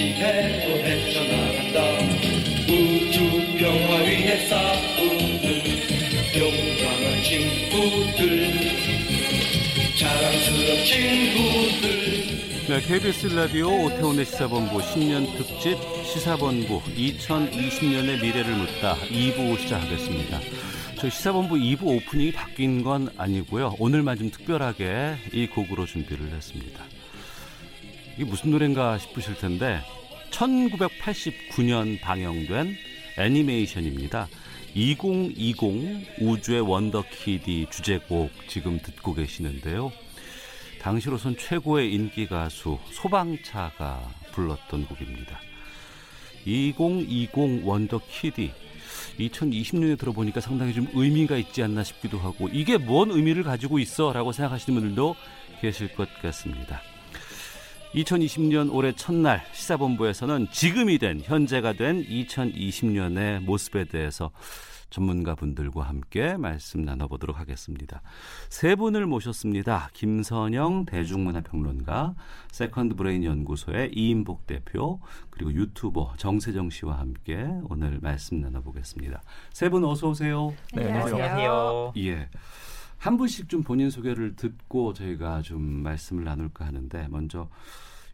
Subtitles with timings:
[0.00, 1.80] 해도 헤쳐나간다
[2.64, 5.46] 우주 평화 위해 싸우는
[6.36, 8.50] 용감한 친구들
[9.98, 12.00] 자랑스러운 친구들
[12.68, 20.40] 네, KBS 라디오 오태훈의 시사본부 신년 특집 시사본부 2020년의 미래를 묻다 2부 시작하겠습니다.
[20.98, 23.74] 저희 시사본부 2부 오프닝이 바뀐 건 아니고요.
[23.78, 26.84] 오늘만 좀 특별하게 이 곡으로 준비를 했습니다.
[28.16, 29.80] 이게 무슨 노래인가 싶으실 텐데
[30.30, 32.76] 1989년 방영된
[33.18, 34.28] 애니메이션입니다.
[34.74, 39.92] 2020 우주의 원더키디 주제곡 지금 듣고 계시는데요.
[40.80, 45.38] 당시로선 최고의 인기 가수 소방차가 불렀던 곡입니다.
[46.46, 48.52] 2020 원더키디
[49.18, 54.32] 2020년에 들어보니까 상당히 좀 의미가 있지 않나 싶기도 하고 이게 뭔 의미를 가지고 있어 라고
[54.32, 55.16] 생각하시는 분들도
[55.60, 56.80] 계실 것 같습니다.
[57.94, 64.30] 2020년 올해 첫날 시사본부에서는 지금이 된 현재가 된 2020년의 모습에 대해서
[64.90, 68.02] 전문가 분들과 함께 말씀 나눠보도록 하겠습니다.
[68.48, 69.88] 세 분을 모셨습니다.
[69.92, 72.14] 김선영 대중문화평론가,
[72.50, 79.22] 세컨드 브레인 연구소의 이임복 대표, 그리고 유튜버 정세정 씨와 함께 오늘 말씀 나눠보겠습니다.
[79.52, 80.52] 세 분 어서 오세요.
[80.74, 81.92] 네, 안녕하세요.
[81.98, 82.28] 예.
[83.00, 87.48] 한 분씩 좀 본인 소개를 듣고 저희가 좀 말씀을 나눌까 하는데 먼저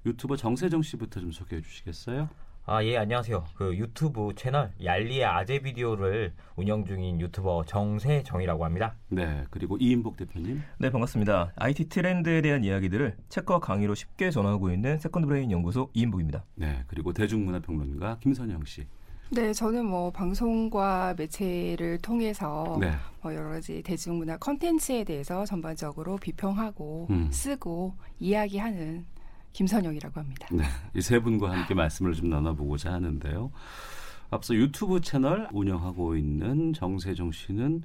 [0.06, 2.28] 유튜버 정세정 씨부터 좀 소개해 주시겠어요?
[2.66, 3.44] 아, 예, 안녕하세요.
[3.56, 8.94] 그 유튜브 채널 얄리의 아재 비디오를 운영 중인 유튜버 정세정이라고 합니다.
[9.08, 10.62] 네, 그리고 이임복 대표님.
[10.78, 11.52] 네, 반갑습니다.
[11.56, 16.44] IT 트렌드에 대한 이야기들을 책과 강의로 쉽게 전하고 있는 세컨드 브레인 연구소 이임복입니다.
[16.54, 18.86] 네, 그리고 대중문화평론가 김선영 씨.
[19.30, 22.92] 네, 저는 뭐 방송과 매체를 통해서 네.
[23.22, 27.28] 뭐 여러 가지 대중문화 컨텐츠에 대해서 전반적으로 비평하고 음.
[27.32, 29.04] 쓰고 이야기하는
[29.52, 30.46] 김선영이라고 합니다.
[30.52, 33.50] 네, 이 세 분과 함께 말씀을 좀 나눠보고자 하는데요.
[34.30, 37.82] 앞서 유튜브 채널 운영하고 있는 정세정 씨는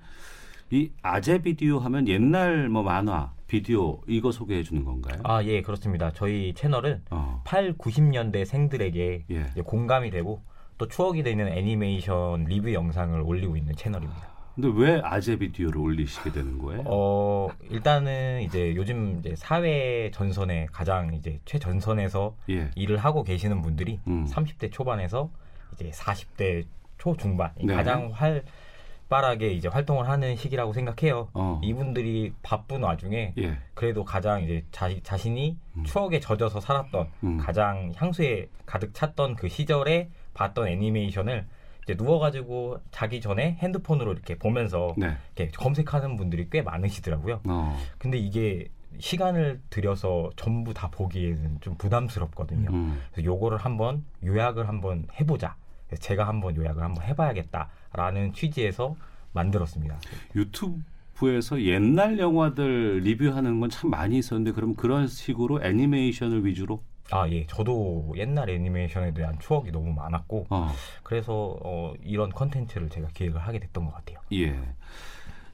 [0.70, 5.20] 이 아재 비디오 하면 옛날 뭐 만화, 비디오 이거 소개해 주는 건가요?
[5.24, 6.12] 아, 예, 그렇습니다.
[6.12, 9.44] 저희 채널은 어, 8, 90년대 생들에게 예.
[9.66, 10.42] 공감이 되고
[10.82, 14.32] 또 추억이 되는 애니메이션 리뷰 영상을 올리고 있는 채널입니다.
[14.56, 16.82] 근데 왜 아재 비디오를 올리시게 되는 거예요?
[16.88, 22.72] 어, 일단은 이제 요즘 이제 사회 전선에 가장 이제 최전선에서 예.
[22.74, 24.26] 일을 하고 계시는 분들이 음.
[24.26, 25.30] 30대 초반에서
[25.74, 26.66] 이제 40대
[26.98, 27.76] 초중반 이 네.
[27.76, 31.30] 가장 활발하게 이제 활동을 하는 시기라고 생각해요.
[31.36, 31.62] 어.
[31.64, 33.60] 이분들이 바쁜 와중에 예.
[33.76, 35.84] 그래도 가장 이제 자, 자신이 음.
[35.84, 37.38] 추억에 젖어서 살았던 음.
[37.38, 40.10] 가장 향수에 가득 찼던 그 시절에
[40.42, 41.46] 봤던 애니메이션을
[41.84, 45.16] 이제 누워가지고 자기 전에 핸드폰으로 이렇게 보면서 네.
[45.36, 47.42] 이렇게 검색하는 분들이 꽤 많으시더라고요.
[47.46, 47.78] 어.
[47.98, 48.68] 근데 이게
[49.00, 52.70] 시간을 들여서 전부 다 보기에는 좀 부담스럽거든요.
[52.72, 53.00] 음.
[53.12, 55.56] 그래서 요거를 한번 요약을 한번 해보자.
[56.00, 58.96] 제가 한번 요약을 한번 해봐야겠다라는 취지에서
[59.34, 60.00] 만들었습니다.
[60.36, 66.82] 유튜브에서 옛날 영화들 리뷰하는 건 참 많이 있었는데 그럼 그런 식으로 애니메이션을 위주로
[67.12, 67.46] 아, 예.
[67.48, 70.72] 저도 옛날 애니메이션에 대한 추억이 너무 많았고, 어.
[71.04, 74.20] 그래서 어, 이런 컨텐츠를 제가 기획을 하게 됐던 것 같아요.
[74.34, 74.58] 예.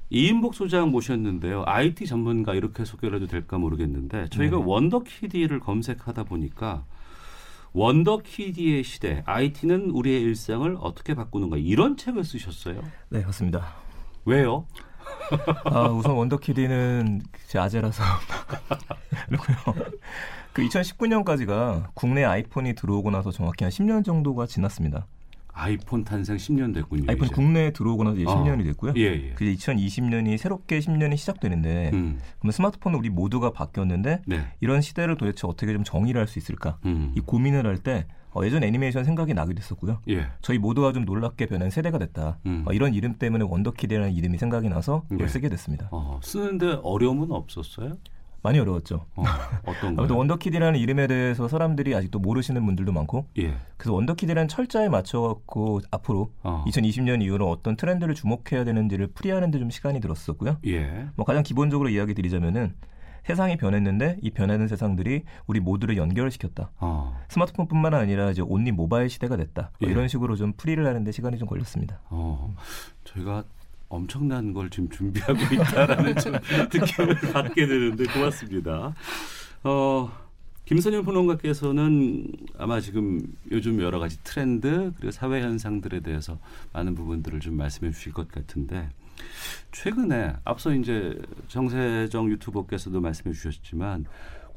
[0.10, 1.64] 이인복 소장 모셨는데요.
[1.66, 4.64] IT 전문가 이렇게 소개를 해도 될까 모르겠는데 저희가 네.
[4.66, 6.86] 원더키디를 검색하다 보니까
[7.74, 12.82] 원더키디의 시대, IT는 우리의 일상을 어떻게 바꾸는가 이런 책을 쓰셨어요.
[13.10, 13.74] 네, 맞습니다.
[14.26, 14.66] 왜요?
[15.66, 18.04] 아, 우선 원더키디는 제 아재라서
[19.28, 19.76] 그렇고요.
[20.58, 25.06] 그 2019년까지가 국내 아이폰이 들어오고 나서 정확히 한 10년 정도가 지났습니다.
[25.54, 27.04] 아이폰 탄생 10년 됐군요.
[27.08, 27.28] 아이폰.
[27.28, 28.44] 국내에 들어오고 나서 이제 어.
[28.44, 28.94] 10년이 됐고요.
[28.98, 29.34] 예, 예.
[29.36, 34.48] 그 2020년이 새롭게 10년이 시작되는데 음, 그러면 스마트폰은 우리 모두가 바뀌었는데 네.
[34.60, 36.80] 이런 시대를 도대체 어떻게 좀 정의를 할 수 있을까?
[36.86, 40.00] 음, 이 고민을 할때 어, 예전 애니메이션 생각이 나기도 했었고요.
[40.10, 40.26] 예.
[40.42, 42.40] 저희 모두가 좀 놀랍게 변한 세대가 됐다.
[42.48, 42.64] 음.
[42.68, 45.28] 어, 이런 이름 때문에 원더키드라는 이름이 생각이 나서 이걸 네.
[45.28, 45.88] 쓰게 됐습니다.
[45.92, 47.94] 어, 쓰는데 어려움은 없었어요?
[48.44, 49.06] 많이 어려웠죠.
[49.16, 49.24] 어,
[49.66, 50.16] 어떤 아무튼?
[50.16, 53.56] 원더키드라는 이름에 대해서 사람들이 아직도 모르시는 분들도 많고 예.
[53.78, 56.64] 그래서 원더키드라는 철자에 맞춰갖고 앞으로 어.
[56.68, 60.58] 2020년 이후로 어떤 트렌드를 주목해야 되는지를 풀이하는 데 좀 시간이 들었었고요.
[60.68, 61.08] 예.
[61.16, 62.76] 뭐 가장 기본적으로 이야기 드리자면은
[63.24, 66.72] 세상이 변했는데 이 변하는 세상들이 우리 모두를 연결시켰다.
[66.80, 67.18] 어.
[67.28, 69.72] 스마트폰뿐만 아니라 이제 온리 모바일 시대가 됐다.
[69.82, 69.92] 뭐 예.
[69.92, 72.00] 이런 식으로 좀 풀이를 하는데 시간이 좀 걸렸습니다.
[72.10, 72.56] 어,
[73.04, 73.44] 저희가
[73.90, 76.34] 엄청난 걸 지금 준비하고 있다라는 좀
[76.74, 78.94] 느낌을 받게 되는데 고맙습니다.
[79.64, 80.12] 어,
[80.66, 86.38] 김선영 평론가께서는 아마 지금 요즘 여러 가지 트렌드 그리고 사회 현상들에 대해서
[86.74, 88.90] 많은 부분들을 좀 말씀해 주실 것 같은데
[89.72, 91.18] 최근에 앞서 이제
[91.48, 94.06] 정세정 유튜버께서도 말씀해 주셨지만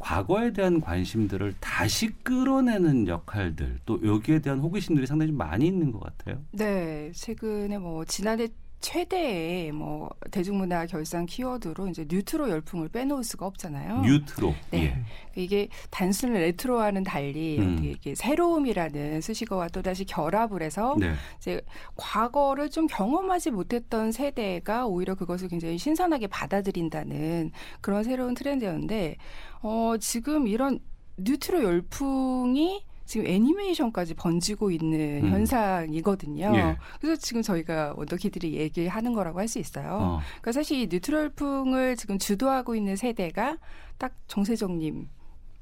[0.00, 6.00] 과거에 대한 관심들을 다시 끌어내는 역할들 또 여기에 대한 호기심들이 상당히 좀 많이 있는 것
[6.00, 6.42] 같아요.
[6.52, 8.48] 네, 최근에 뭐 지난해
[8.80, 14.00] 최대의 뭐 대중문화 결산 키워드로 이제 뉴트로 열풍을 빼놓을 수가 없잖아요.
[14.02, 14.54] 뉴트로.
[14.70, 14.84] 네.
[14.84, 15.40] 예.
[15.40, 17.84] 이게 단순 레트로와는 달리 음.
[17.84, 21.12] 이게 새로움이라는 수식어와 또 다시 결합을 해서 네.
[21.38, 21.60] 이제
[21.96, 29.16] 과거를 좀 경험하지 못했던 세대가 오히려 그것을 굉장히 신선하게 받아들인다는 그런 새로운 트렌드였는데
[29.62, 30.78] 어 지금 이런
[31.18, 35.30] 뉴트로 열풍이 지금 애니메이션까지 번지고 있는 음.
[35.32, 36.52] 현상이거든요.
[36.54, 36.76] 예.
[37.00, 39.98] 그래서 지금 저희가 원더키디를 얘기하는 거라고 할 수 있어요.
[40.00, 40.20] 어.
[40.40, 43.58] 그러니까 사실 이 뉴트로 열풍을 지금 주도하고 있는 세대가
[43.98, 45.08] 딱 정세정님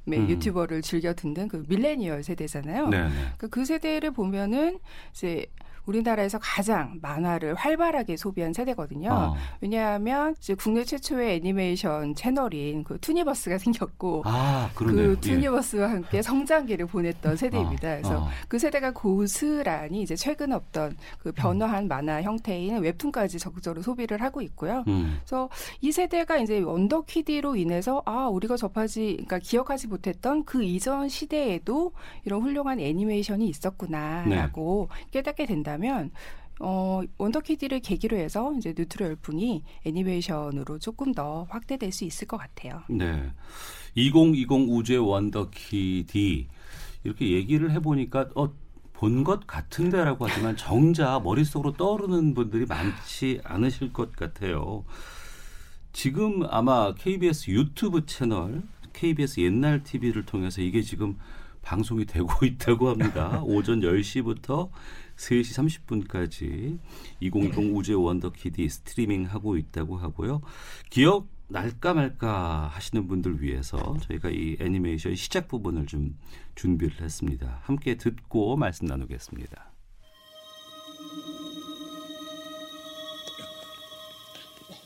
[0.09, 0.29] 의 음.
[0.29, 2.91] 유튜브를 즐겨 듣는 그 밀레니얼 세대잖아요.
[2.91, 4.79] 그러니까 그 세대를 보면은
[5.13, 5.47] 이제
[5.89, 9.11] 우리나라에서 가장 만화를 활발하게 소비한 세대거든요.
[9.11, 9.37] 어.
[9.61, 14.71] 왜냐하면 이제 국내 최초의 애니메이션 채널인 그 투니버스가 생겼고 아.
[14.75, 17.97] 그 투니버스와 함께 성장기를 보냈던 세대입니다.
[17.97, 18.29] 그래서 어.
[18.49, 24.85] 그 세대가 고스란히 이제 최근 없던 그 변화한 만화 형태인 웹툰까지 적극적으로 소비를 하고 있고요.
[24.89, 25.19] 음.
[25.21, 25.49] 그래서
[25.81, 31.93] 이 세대가 이제 원더키디로 인해서 아 우리가 접하지 그러니까 기억하지 못했던 그 이전 시대에도
[32.25, 35.05] 이런 훌륭한 애니메이션이 있었구나라고 네.
[35.11, 36.11] 깨닫게 된다 면
[36.61, 42.83] 어 원더키디를 계기로 해서 이제 뉴트로 열풍이 애니메이션으로 조금 더 확대될 수 있을 것 같아요.
[42.89, 43.31] 네.
[43.95, 46.49] 2020 우주의 원더키디
[47.05, 48.53] 이렇게 얘기를 해보니까 어,
[48.93, 54.85] 본 것 같은데라고 하지만 정작 머릿속으로 떠오르는 분들이 많지 않으실 것 같아요.
[55.93, 61.17] 지금 아마 KBS 유튜브 채널, KBS 옛날 TV를 통해서 이게 지금
[61.63, 63.41] 방송이 되고 있다고 합니다.
[63.45, 64.71] 오전 10시부터
[65.19, 66.79] 3시 30분까지
[67.21, 70.41] 2020 우주의 원더키디 스트리밍 하고 있다고 하고요.
[70.91, 76.17] 기억 날까 말까 하시는 분들 위해서 저희가 이 애니메이션 시작 부분을 좀
[76.55, 77.61] 준비를 했습니다.
[77.65, 79.73] 함께 듣고 말씀 나누겠습니다.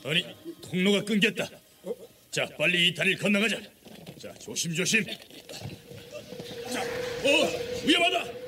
[0.05, 0.25] 아니
[0.61, 1.47] 통로가 끊겼다.
[2.31, 3.57] 자 빨리 이 다리를 건너가자.
[4.19, 5.03] 자 조심 조심.
[6.71, 8.42] 자, 어 위험하다.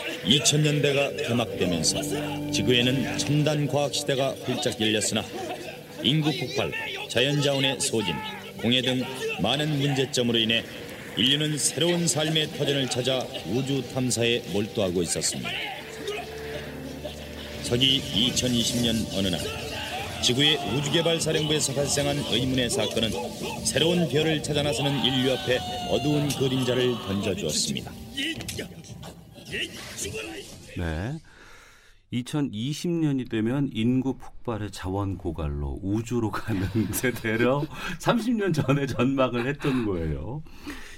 [0.00, 0.38] 자 빨리.
[0.40, 5.24] 2000년대가 개막되면서 지구에는 첨단 과학 시대가 활짝 열렸으나
[6.02, 6.72] 인구 폭발,
[7.08, 8.14] 자연자원의 소진,
[8.60, 9.02] 공해 등
[9.42, 10.64] 많은 문제점으로 인해
[11.16, 15.50] 인류는 새로운 삶의 터전을 찾아 우주 탐사에 몰두하고 있었습니다.
[17.62, 19.40] 서기 2020년 어느 날
[20.22, 23.10] 지구의 우주개발사령부에서 발생한 의문의 사건은
[23.64, 25.58] 새로운 별을 찾아 나서는 인류 앞에
[25.90, 27.92] 어두운 그림자를 던져주었습니다.
[30.76, 31.18] 네.
[32.12, 36.60] 2020년이 되면 인구 폭발의 자원 고갈로 우주로 가는
[36.92, 37.62] 세대로
[37.98, 40.42] 30년 전에 전망을 했던 거예요.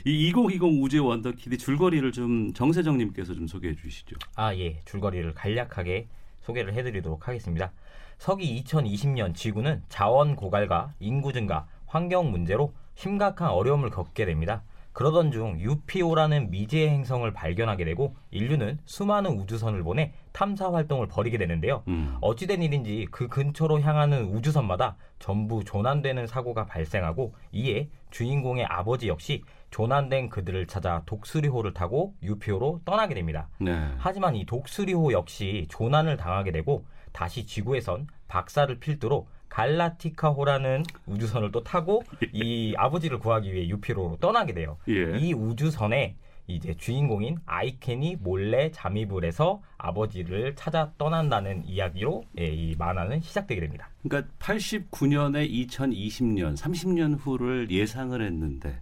[0.07, 4.17] 이 2020 우주의 원더키드 줄거리를 좀 정세정님께서 좀 소개해 주시죠.
[4.37, 4.81] 아, 예.
[4.85, 6.09] 줄거리를 간략하게
[6.41, 7.73] 소개를 해드리도록 하겠습니다.
[8.19, 14.63] 서기 2020년 지구는 자원 고갈과 인구 증가, 환경 문제로 심각한 어려움을 겪게 됩니다.
[14.93, 21.83] 그러던 중 UPO라는 미지의 행성을 발견하게 되고 인류는 수많은 우주선을 보내 탐사 활동을 벌이게 되는데요.
[21.89, 22.17] 음.
[22.21, 30.29] 어찌된 일인지 그 근처로 향하는 우주선마다 전부 조난되는 사고가 발생하고 이에 주인공의 아버지 역시 조난된
[30.29, 33.49] 그들을 찾아 독수리호를 타고 UPO로 떠나게 됩니다.
[33.59, 33.89] 네.
[33.97, 42.03] 하지만 이 독수리호 역시 조난을 당하게 되고 다시 지구에선 박사를 필두로 갈라티카호라는 우주선을 또 타고
[42.33, 44.79] 이 아버지를 구하기 위해 유피로로 떠나게 돼요.
[44.89, 45.19] 예.
[45.19, 46.17] 이 우주선에
[46.47, 53.91] 이제 주인공인 아이켄이 몰래 잠입을 해서 아버지를 찾아 떠난다는 이야기로 예, 이 만화는 시작되게 됩니다.
[54.03, 58.81] 그러니까 89년에 2020년, 30년 후를 예상을 했는데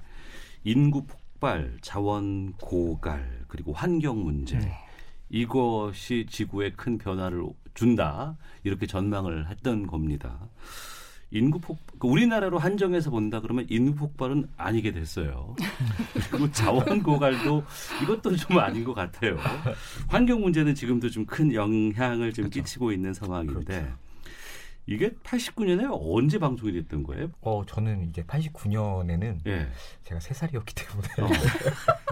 [0.63, 4.57] 인구 폭발, 자원 고갈, 그리고 환경 문제
[5.31, 7.45] 이것이 지구에 큰 변화를
[7.75, 10.49] 준다 이렇게 전망을 했던 겁니다.
[11.33, 15.55] 인구 폭그 우리나라로 한정해서 본다 그러면 인구 폭발은 아니게 됐어요.
[16.29, 17.63] 그리고 자원 고갈도
[18.03, 19.39] 이것도 좀 아닌 것 같아요.
[20.09, 23.93] 환경 문제는 지금도 좀 큰 영향을 좀 끼치고 있는 상황인데
[24.87, 27.29] 이게 89년에 언제 방송이 됐던 거예요?
[27.43, 29.69] 어, 저는 이제 89년에는 예.
[30.03, 31.29] 제가 3살이었기 때문에 어.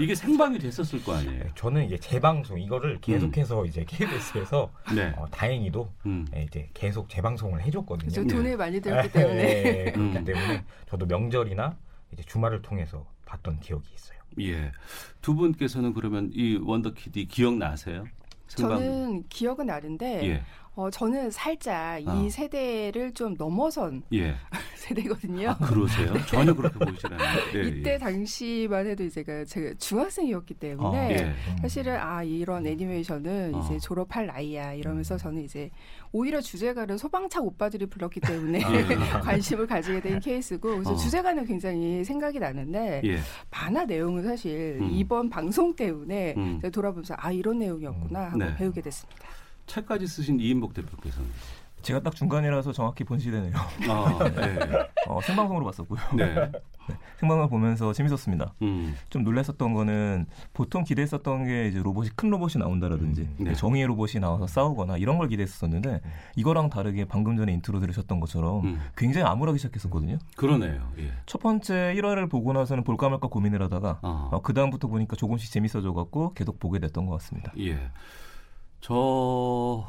[0.00, 1.44] 이게 생방이 됐었을 거 아니에요.
[1.54, 5.12] 저는 이제 재방송 이거를 계속해서 이제 KBS에서 네.
[5.16, 6.26] 어, 다행히도 음.
[6.34, 8.10] 예, 이제 계속 재방송을 해줬거든요.
[8.10, 10.24] 저 돈을 많이 들었기 예, 때문에 그렇기 음.
[10.24, 11.76] 때문에 저도 명절이나
[12.12, 14.18] 이제 주말을 통해서 봤던 기억이 있어요.
[14.40, 14.72] 예.
[15.20, 18.04] 두 분께서는 그러면 이 원더키디 기억나세요?
[18.48, 18.78] 생방.
[18.78, 20.42] 저는 기억은 나는데 예.
[20.74, 21.98] 어, 저는 살짝 아.
[21.98, 24.34] 이 세대를 좀 넘어선 예.
[24.80, 25.50] 세대거든요.
[25.50, 26.14] 아, 그러세요?
[26.26, 27.40] 전혀 그렇게 보이지 않아요.
[27.54, 27.98] 예, 이때 예.
[27.98, 31.34] 당시만 해도 제가 제가 중학생이었기 아, 때문에 예.
[31.60, 33.60] 사실은 아 이런 애니메이션은 어.
[33.60, 35.70] 이제 졸업할 나이야 이러면서 저는 이제
[36.12, 38.94] 오히려 주제가를 소방차 오빠들이 불렀기 때문에 예.
[39.20, 40.96] 관심을 가지게 된 케이스고 그래서 어.
[40.96, 43.18] 주제가는 굉장히 생각이 나는데 예.
[43.50, 44.88] 만화 내용은 사실 음.
[44.90, 46.60] 이번 방송 때문에 음.
[46.72, 48.56] 돌아보면서 아 이런 내용이었구나 하고 네.
[48.56, 49.28] 배우게 됐습니다.
[49.66, 51.28] 책까지 쓰신 이인복 대표께서는
[51.82, 53.52] 제가 딱 중간이라서 정확히 본 시대네요.
[53.88, 54.88] 아, 예.
[55.08, 56.00] 어, 생방송으로 봤었고요.
[56.16, 56.50] 네.
[57.18, 58.54] 생방송을 보면서 재밌었습니다.
[58.62, 58.96] 음.
[59.08, 63.54] 좀 놀랐었던 거는 보통 기대했었던 게 이제 로봇이 큰 로봇이 나온다라든지 네.
[63.54, 66.00] 정의의 로봇이 나와서 싸우거나 이런 걸 기대했었는데
[66.36, 68.80] 이거랑 다르게 방금 전에 인트로 들으셨던 것처럼 음.
[68.96, 70.18] 굉장히 암울하기 시작했었거든요.
[70.36, 70.92] 그러네요.
[70.98, 71.12] 예.
[71.26, 74.28] 첫 번째 1화를 보고 나서는 볼까 말까 고민을 하다가 어.
[74.32, 77.52] 어, 그 다음부터 보니까 조금씩 재밌어져 갖고 계속 보게 됐던 것 같습니다.
[77.58, 77.78] 예.
[78.80, 79.86] 저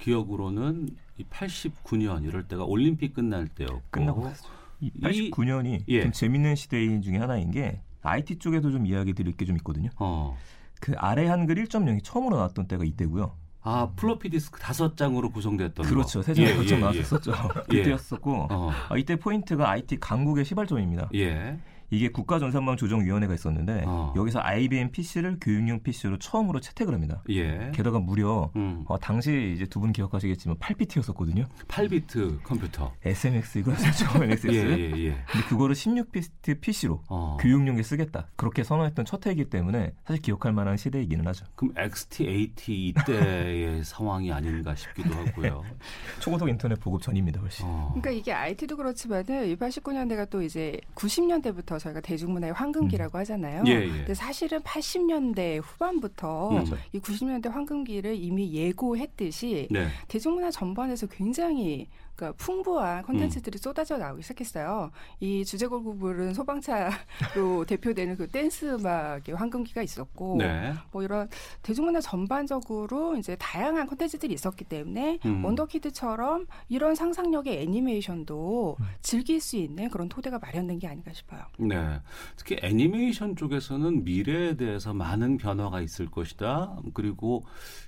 [0.00, 0.88] 기억으로는
[1.18, 4.32] 이 89년 이럴 때가 올림픽 끝날 때였고 끝나고
[4.80, 6.02] 이 이- 89년이 예.
[6.02, 9.90] 좀 재밌는 시대인 중에 하나인 게 IT 쪽에도 좀 이야기 드릴 게 좀 있거든요.
[9.98, 10.36] 어.
[10.80, 13.36] 그 아래아 한글 1.0이 처음으로 나왔던 때가 이때고요.
[13.62, 16.22] 아, 플로피 디스크 다섯 장으로 구성됐던 그렇죠.
[16.22, 16.32] 거.
[16.32, 17.32] 세 예, 거쳐 예, 나왔었죠.
[17.74, 17.76] 예.
[17.82, 18.70] 그때였었고 어.
[18.88, 21.10] 아, 이때 포인트가 IT 강국의 시발점입니다.
[21.14, 21.58] 예.
[21.90, 24.14] 이게 국가전산망 조정위원회가 있었는데 어.
[24.16, 27.22] 여기서 IBM PC를 교육용 PC로 처음으로 채택을 합니다.
[27.30, 27.72] 예.
[27.74, 28.84] 게다가 무려 음.
[28.86, 31.46] 어, 당시 이제 두 분 기억하시겠지만 8비트였었거든요.
[31.68, 32.92] 8비트 컴퓨터.
[33.02, 34.52] SMX 이거 처음 NXS.
[34.54, 35.24] 예, 예, 예.
[35.26, 37.38] 근데 그거를 16비트 PC로 어.
[37.40, 38.28] 교육용에 쓰겠다.
[38.36, 41.46] 그렇게 선언했던 첫 해이기 때문에 사실 기억할 만한 시대이기는 하죠.
[41.54, 45.64] 그럼 XT, AT 이때의 상황이 아닌가 싶기도 하고요.
[46.20, 47.64] 초고속 인터넷 보급 전입니다, 훨씬.
[47.66, 47.88] 어.
[47.94, 53.64] 그러니까 이게 IT도 그렇지만은 이 89년대가 또 이제 90년대부터 저희가 대중문화의 황금기라고 하잖아요.
[53.66, 53.88] 예, 예.
[53.88, 56.64] 근데 사실은 80년대 후반부터 음.
[56.92, 59.88] 이 90년대 황금기를 이미 예고했듯이 네.
[60.08, 63.02] 대중문화 전반에서 굉장히 그러니까 풍부한 음.
[63.04, 64.90] 콘텐츠들이 쏟아져 나오기 시작했어요.
[65.20, 70.74] 이 주제곡을 부른 소방차로 대표되는 그 댄스 음악의 황금기가 있었고 네.
[70.92, 71.28] 뭐 이런
[71.62, 75.44] 대중문화 전반적으로 이제 다양한 콘텐츠들이 있었기 때문에 음.
[75.44, 81.42] 원더키드처럼 이런 상상력의 애니메이션도 즐길 수 있는 그런 토대가 마련된 게 아닌가 싶어요.
[81.58, 82.00] 네.
[82.36, 86.76] 특히 애니메이션 쪽에서는 미래에 대해서 많은 변화가 있을 것이다.
[86.94, 87.44] 그리고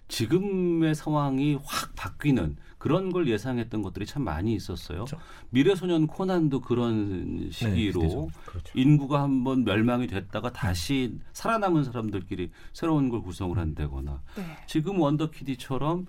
[0.09, 5.05] 지금의 상황이 확 바뀌는 그런 걸 예상했던 것들이 참 많이 있었어요.
[5.05, 5.17] 그렇죠.
[5.51, 8.29] 미래소년 코난도 그런 시기로 시대죠.
[8.45, 8.77] 그렇죠.
[8.77, 14.43] 인구가 한번 멸망이 됐다가 다시 살아남은 사람들끼리 새로운 걸 구성을 한다거나 네.
[14.67, 16.07] 지금 원더키디처럼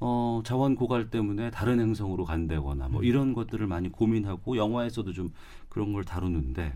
[0.00, 5.30] 어, 자원 고갈 때문에 다른 행성으로 간다거나 뭐 이런 것들을 많이 고민하고 영화에서도 좀
[5.68, 6.72] 그런 걸 다루는데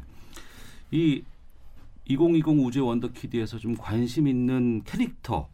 [0.91, 1.23] 이
[2.05, 5.49] 2020 우주 원더키디에서 좀 관심 있는 캐릭터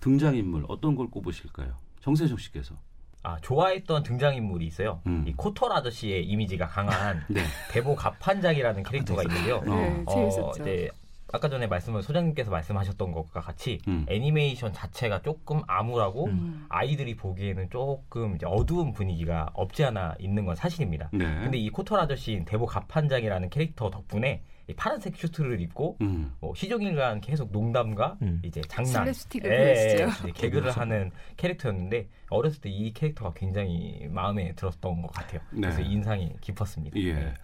[0.00, 1.76] 등장인물 어떤 걸 꼽으실까요?
[2.00, 2.74] 정세정 씨께서.
[3.22, 5.00] 아 좋아했던 등장인물이 있어요.
[5.06, 5.24] 음.
[5.26, 7.42] 이 코털 아저씨의 이미지가 강한 네.
[7.70, 9.60] 대보 갑판장이라는 캐릭터가 있는데요.
[9.60, 10.62] 네, 어, 재밌었죠.
[10.62, 10.90] 이제
[11.32, 14.04] 아까 전에 말씀을 소장님께서 말씀하셨던 것과 같이 음.
[14.08, 16.66] 애니메이션 자체가 조금 암울하고 음.
[16.68, 21.08] 아이들이 보기에는 조금 이제 어두운 분위기가 없지 않아 있는 건 사실입니다.
[21.12, 21.24] 네.
[21.24, 26.32] 근데 이 코털 아저씨인 대보 갑판장이라는 캐릭터 덕분에 이 파란색 슈트를 입고 음.
[26.40, 28.40] 뭐 시종일관 계속 농담과 음.
[28.44, 29.12] 이제 장난,
[29.44, 35.40] 예, 개그를 하는 캐릭터였는데 어렸을 때 이 캐릭터가 굉장히 마음에 들었던 것 같아요.
[35.50, 35.60] 네.
[35.60, 36.98] 그래서 인상이 깊었습니다.
[36.98, 37.12] 예.
[37.12, 37.34] 네.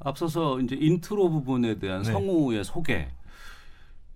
[0.00, 2.12] 앞서서 이제 인트로 부분에 대한 네.
[2.12, 3.08] 성우의 소개.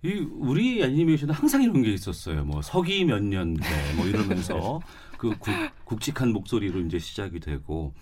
[0.03, 2.43] 이 우리 애니메이션은 항상 이런 게 있었어요.
[2.43, 4.79] 뭐 서기 몇 년대 뭐 이러면서
[5.17, 5.53] 그 국,
[5.85, 7.93] 굵직한 목소리로 이제 시작이 되고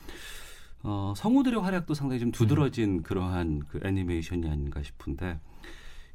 [0.84, 5.40] 어, 성우들의 활약도 상당히 좀 두드러진 그러한 그 애니메이션이 아닌가 싶은데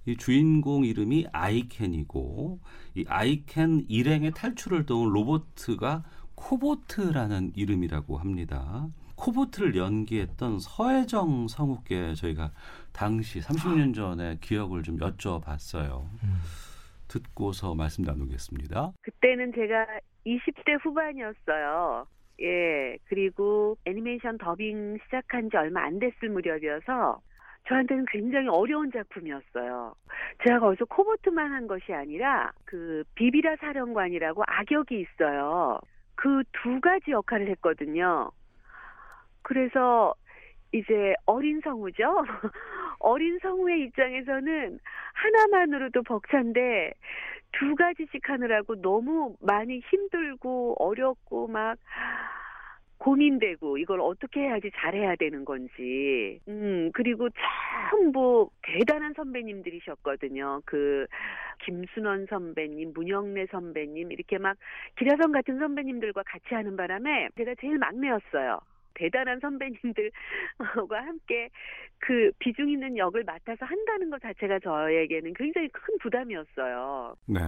[0.07, 2.61] 이 주인공 이름이 아이켄이고
[2.95, 6.05] 이 아이켄 일행의 탈출을 도운 로보트가
[6.37, 8.89] 코보트라는 이름이라고 합니다.
[9.17, 12.53] 코보트를 연기했던 서혜정 성우께 저희가
[12.93, 16.05] 당시 30년 전에 기억을 좀 여쭤봤어요.
[17.09, 18.93] 듣고서 말씀 나누겠습니다.
[19.01, 19.87] 그때는 제가
[20.27, 22.07] 20대 후반이었어요.
[22.41, 27.21] 예, 그리고 애니메이션 더빙 시작한 지 얼마 안 됐을 무렵이어서
[27.69, 29.95] 저한테는 굉장히 어려운 작품이었어요.
[30.45, 35.81] 제가 거기서 코보트만 한 것이 아니라 그 비비라 사령관이라고 악역이 있어요.
[36.15, 38.31] 그 두 가지 역할을 했거든요.
[39.43, 40.15] 그래서
[40.73, 42.25] 이제 어린 성우죠.
[42.99, 44.79] 어린 성우의 입장에서는
[45.15, 46.93] 하나만으로도 벅찬데
[47.53, 51.79] 두 가지씩 하느라고 너무 많이 힘들고 어렵고 막
[52.99, 56.41] 고민되고 이걸 어떻게 해야지 잘해야 되는 건지.
[56.49, 57.29] 음, 그리고
[57.91, 60.63] 전부 대단한 선배님들이셨거든요.
[60.65, 61.07] 그
[61.65, 64.57] 김순원 선배님, 문영래 선배님 이렇게 막
[64.99, 68.59] 기라성 같은 선배님들과 같이 하는 바람에 제가 제일 막내였어요.
[68.97, 70.13] 대단한 선배님들과
[71.07, 71.49] 함께
[71.99, 77.15] 그 비중 있는 역을 맡아서 한다는 것 자체가 저에게는 굉장히 큰 부담이었어요.
[77.27, 77.41] 네.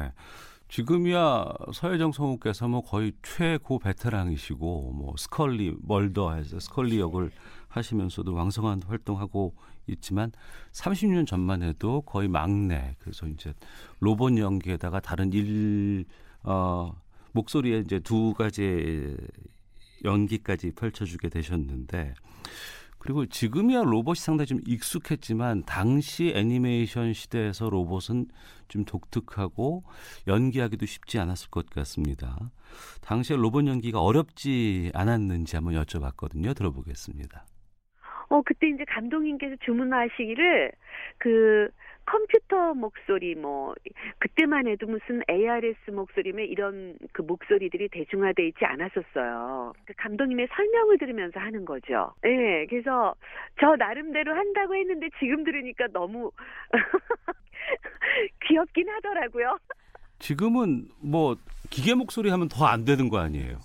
[0.68, 7.30] 지금이야 서혜정 성우께서 뭐 거의 최고 베테랑이시고 뭐 스컬리 멀더해서 스컬리 역을
[7.68, 9.54] 하시면서도 왕성한 활동하고
[9.86, 10.30] 있지만
[10.72, 13.54] 30년 전만 해도 거의 막내 그래서 이제
[14.00, 16.04] 로봇 연기에다가 다른 일
[16.42, 16.92] 어,
[17.32, 19.16] 목소리에 이제 두 가지
[20.04, 22.14] 연기까지 펼쳐주게 되셨는데
[22.98, 28.26] 그리고 지금이야 로봇이 상당히 좀 익숙했지만 당시 애니메이션 시대에서 로봇은
[28.66, 29.84] 좀 독특하고
[30.26, 32.36] 연기하기도 쉽지 않았을 것 같습니다.
[33.00, 36.56] 당시에 로봇 연기가 어렵지 않았는지 한번 여쭤봤거든요.
[36.56, 37.46] 들어보겠습니다.
[38.30, 40.72] 어, 그때 이제 감독님께서 주문하시기를
[41.18, 41.70] 그
[42.10, 43.74] 컴퓨터 목소리 뭐
[44.18, 49.74] 그때만 해도 무슨 ARS 목소리면 이런 그 목소리들이 대중화돼 있지 않았었어요.
[49.84, 52.14] 그 감독님의 설명을 들으면서 하는 거죠.
[52.24, 53.14] 예, 네, 그래서
[53.60, 56.30] 저 나름대로 한다고 했는데 지금 들으니까 너무
[58.48, 59.58] 귀엽긴 하더라고요.
[60.18, 61.36] 지금은 뭐
[61.70, 63.58] 기계 목소리 하면 더 안 되는 거 아니에요?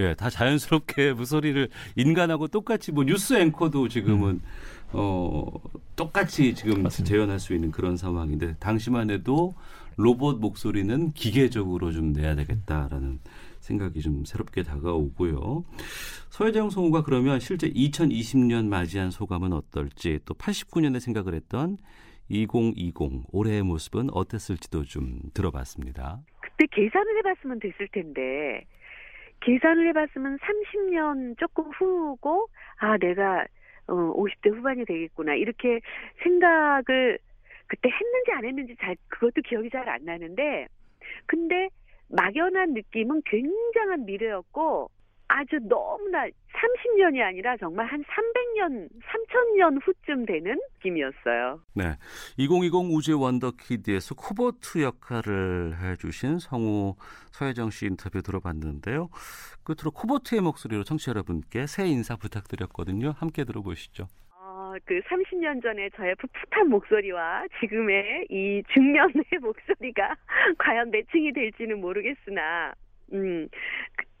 [0.00, 4.42] 예, 다 자연스럽게 무소리를 인간하고 똑같이 뭐 뉴스 앵커도 지금은 음.
[4.92, 5.46] 어
[5.94, 7.14] 똑같이 지금 맞습니다.
[7.14, 9.54] 재현할 수 있는 그런 상황인데 당시만 해도
[9.96, 13.20] 로봇 목소리는 기계적으로 좀 내야 되겠다라는
[13.60, 15.64] 생각이 좀 새롭게 다가오고요.
[16.30, 21.76] 서혜정 성우가 그러면 실제 2020년 맞이한 소감은 어떨지 또 89년에 생각을 했던
[22.30, 26.20] 2020 올해의 모습은 어땠을지도 좀 들어봤습니다.
[26.40, 28.64] 그때 계산을 해봤으면 됐을 텐데
[29.40, 33.46] 계산을 해봤으면 30년 조금 후고 아 내가
[33.88, 35.34] 어 50대 후반이 되겠구나.
[35.34, 35.80] 이렇게
[36.22, 37.18] 생각을
[37.66, 40.66] 그때 했는지 안 했는지 잘 그것도 기억이 잘 안 나는데
[41.26, 41.68] 근데
[42.08, 44.90] 막연한 느낌은 굉장한 미래였고
[45.32, 51.60] 아주 너무나 30년이 아니라 정말 한 300년, 3000년 후쯤 되는 느낌이었어요.
[51.76, 51.96] 네.
[52.36, 56.96] 2020 우주 원더키디에서 코보트 역할을 해주신 성우
[57.30, 59.08] 서혜정 씨 인터뷰 들어봤는데요.
[59.62, 63.14] 끝으로 코보트의 목소리로 청취자 여러분께 새해 인사 부탁드렸거든요.
[63.16, 64.08] 함께 들어보시죠.
[64.34, 70.16] 어, 그 30년 전에 저의 풋풋한 목소리와 지금의 이 중년의 목소리가
[70.58, 72.74] 과연 매칭이 될지는 모르겠으나,
[73.12, 73.48] 음,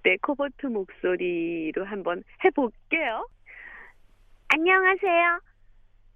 [0.02, 3.26] 때 코보트 목소리로 한번 해볼게요.
[4.48, 5.40] 안녕하세요.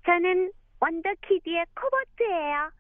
[0.07, 2.71] 저는 원더키디의 코보트예요.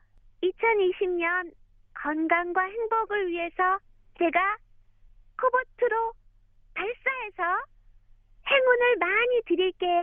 [0.43, 1.53] 2020년
[1.95, 3.79] 건강과 행복을 위해서
[4.19, 4.57] 제가
[5.40, 6.12] 코보트로
[6.75, 7.43] 발사해서
[8.51, 10.03] 행운을 많이 드릴게요.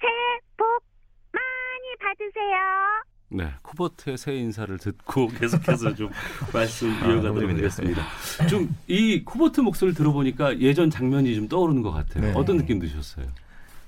[0.00, 0.84] 새해 복
[1.32, 3.15] 많이 받으세요.
[3.28, 6.10] 네, 코보트의 새해 인사를 듣고 계속해서 좀
[6.52, 8.02] 말씀 아, 이어가도록 하겠습니다.
[8.48, 12.24] 좀 이 코보트 목소리를 들어보니까 예전 장면이 좀 떠오르는 것 같아요.
[12.24, 12.32] 네.
[12.34, 13.26] 어떤 느낌 드셨어요?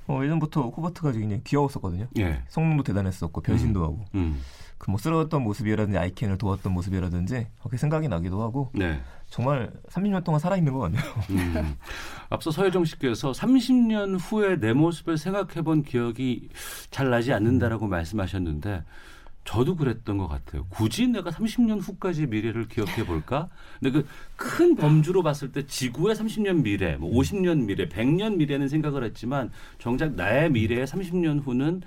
[0.09, 2.09] 어, 예전부터 쿠버트가 굉장히 귀여웠었거든요.
[2.19, 2.43] 예.
[2.49, 3.85] 성능도 대단했었고 변신도 음.
[3.85, 4.41] 하고 음.
[4.79, 9.01] 그뭐 쓰러졌던 모습이라든지 아이캔을 도왔던 모습이라든지 그렇게 생각이 나기도 하고 네.
[9.29, 11.03] 정말 30년 동안 살아있는 것 같네요.
[11.31, 11.77] 음.
[12.31, 16.49] 앞서 서혜정 씨께서 30년 후에 내 모습을 생각해본 기억이
[16.91, 17.91] 잘 나지 않는다라고 음.
[17.91, 18.85] 말씀하셨는데
[19.45, 20.67] 저도 그랬던 것 같아요.
[20.69, 23.49] 굳이 내가 30년 후까지 미래를 기억해 볼까?
[23.81, 29.05] 근데 그 큰 범주로 봤을 때 지구의 30년 미래, 뭐 50년 미래, 100년 미래는 생각을
[29.05, 31.83] 했지만 정작 나의 미래의 30년 후는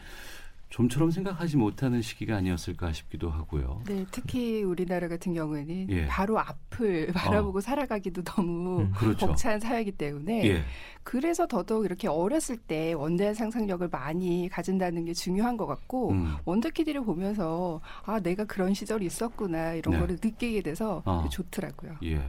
[0.72, 3.84] 좀처럼 생각하지 못하는 시기가 아니었을까 싶기도 하고요.
[3.86, 6.06] 네, 특히 우리나라 같은 경우에는 예.
[6.08, 7.62] 바로 앞을 바라보고 어.
[7.62, 9.28] 살아가기도 너무 음, 그렇죠.
[9.28, 10.64] 벅찬 사회이기 때문에 예.
[11.04, 16.36] 그래서 더더욱 이렇게 어렸을 때 원대한 상상력을 많이 가진다는 게 중요한 것 같고 음.
[16.46, 20.00] 원더키드를 보면서 아 내가 그런 시절이 있었구나 이런 네.
[20.00, 21.28] 거를 느끼게 돼서 어.
[21.30, 21.98] 좋더라고요.
[22.04, 22.22] 예.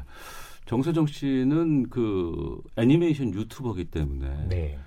[0.66, 4.78] 정세정 씨는 그 애니메이션 유튜버기 때문에 네.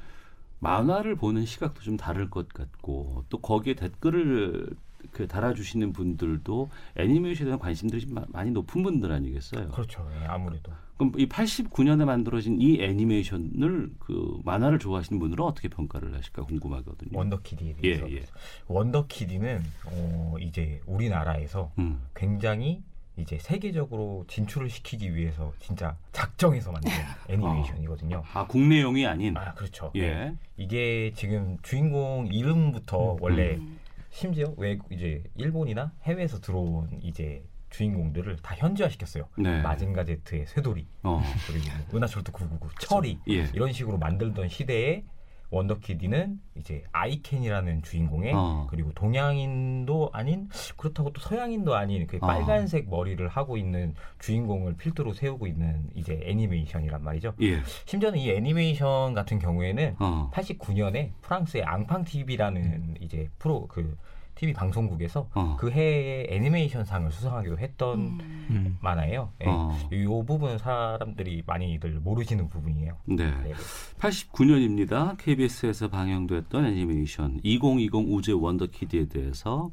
[0.60, 4.70] 만화를 보는 시각도 좀 다를 것 같고 또 거기에 댓글을
[5.12, 9.70] 그 달아주시는 분들도 애니메이션에 대한 관심들이 많이 높은 분들 아니겠어요?
[9.70, 10.08] 그렇죠.
[10.20, 10.72] 예, 아무래도.
[10.98, 17.18] 그럼 이 89년에 만들어진 이 애니메이션을 그 만화를 좋아하시는 분들은 어떻게 평가를 하실까 궁금하거든요.
[17.18, 18.10] 원더키디에 대해서.
[18.10, 18.24] 예, 예.
[18.68, 22.02] 원더키디는 어, 이제 우리나라에서 음.
[22.16, 22.82] 굉장히
[23.18, 26.92] 이제 세계적으로 진출을 시키기 위해서 진짜 작정해서 만든
[27.30, 28.24] 애니메이션이거든요.
[28.34, 29.38] 아 국내용이 아닌.
[29.38, 29.92] 아 그렇죠.
[29.96, 30.14] 예.
[30.14, 30.36] 네.
[30.58, 33.18] 이게 지금 주인공 이름부터 음.
[33.22, 33.80] 원래 음.
[34.10, 39.28] 심지어 왜 이제 일본이나 해외에서 들어온 이제 주인공들을 다 현지화시켰어요.
[39.38, 39.62] 네.
[39.62, 41.22] 마징가 제트의 쇠돌이 어.
[41.48, 43.50] 그리고 뭐 은하철도 999 철이 예.
[43.54, 45.04] 이런 식으로 만들던 시대에
[45.50, 48.68] 원더키디는 이제 아이켄이라는 주인공의 어.
[48.70, 52.28] 그리고 동양인도 아닌 그렇다고 또 서양인도 아닌 그 어.
[52.28, 57.34] 빨간색 머리를 하고 있는 주인공을 필두로 세우고 있는 이제 애니메이션이란 말이죠.
[57.42, 57.62] 예.
[57.86, 60.32] 심지어는 이 애니메이션 같은 경우에는 어.
[60.34, 63.98] 89년에 프랑스의 앙팡 TV라는 이제 프로 그
[64.36, 65.56] TV 방송국에서 어.
[65.60, 68.48] 그 해에 애니메이션상을 수상하기도 했던 음.
[68.50, 68.78] 음.
[68.82, 69.32] 만화예요.
[69.40, 69.46] 네.
[69.48, 69.78] 어.
[69.92, 72.98] 이 부분은 사람들이 많이들 모르시는 부분이에요.
[73.06, 73.32] 네.
[73.32, 73.54] 네.
[74.00, 75.18] 89년입니다.
[75.18, 79.72] KBS에서 방영됐던 애니메이션 2020 우주 원더키드에 대해서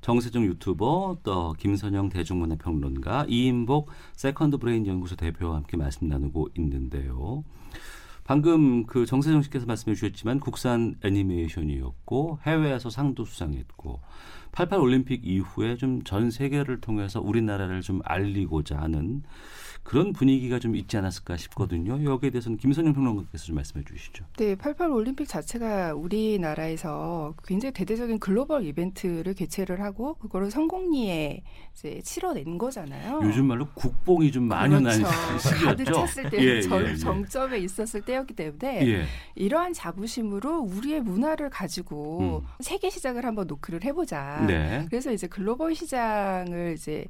[0.00, 7.42] 정세정 유튜버 또 김선영 대중문화평론가 이인복 세컨드 브레인 연구소 대표와 함께 말씀 나누고 있는데요.
[8.26, 14.00] 방금 그 정세정 씨께서 말씀해 주셨지만 국산 애니메이션이었고 해외에서 상도 수상했고
[14.52, 19.22] 88 올림픽 이후에 좀 전 세계를 통해서 우리나라를 좀 알리고자 하는
[19.86, 22.02] 그런 분위기가 좀 있지 않았을까 싶거든요.
[22.02, 24.24] 여기에 대해서는 김선영 평론가께서 좀 말씀해 주시죠.
[24.36, 32.58] 네, 88 올림픽 자체가 우리나라에서 굉장히 대대적인 글로벌 이벤트를 개최를 하고 그거를 성공리에 이제 치러낸
[32.58, 33.20] 거잖아요.
[33.22, 35.38] 요즘 말로 국뽕이 좀 만연한 그렇죠.
[35.38, 35.64] 시기였죠.
[35.64, 36.96] 가득 찼을 때 예, 예, 예.
[36.96, 39.04] 정점에 있었을 때였기 때문에 예.
[39.36, 42.46] 이러한 자부심으로 우리의 문화를 가지고 음.
[42.58, 44.44] 세계 시장을 한번 노크를 해보자.
[44.48, 44.84] 네.
[44.90, 47.06] 그래서 이제 글로벌 시장을 이제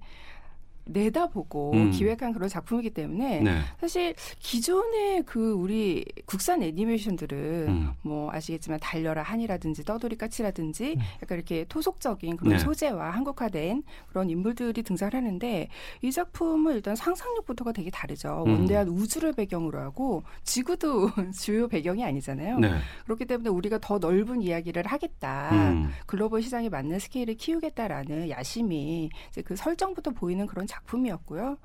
[0.86, 1.90] 내다보고 음.
[1.90, 3.60] 기획한 그런 작품이기 때문에 네.
[3.80, 7.92] 사실 기존의 그 우리 국산 애니메이션들은 음.
[8.02, 11.02] 뭐 아시겠지만 달려라 한이라든지 떠돌이 까치라든지 음.
[11.22, 12.58] 약간 이렇게 토속적인 그런 네.
[12.58, 15.68] 소재와 한국화된 그런 인물들이 등장하는데
[16.02, 18.44] 이 작품은 일단 상상력부터가 되게 다르죠.
[18.46, 18.52] 음.
[18.52, 22.58] 원대한 우주를 배경으로 하고 지구도 주요 배경이 아니잖아요.
[22.58, 22.78] 네.
[23.04, 25.50] 그렇기 때문에 우리가 더 넓은 이야기를 하겠다.
[25.52, 25.90] 음.
[26.06, 31.56] 글로벌 시장에 맞는 스케일을 키우겠다라는 야심이 이제 그 설정부터 보이는 그런 작품이었고요.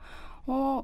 [0.47, 0.83] 어,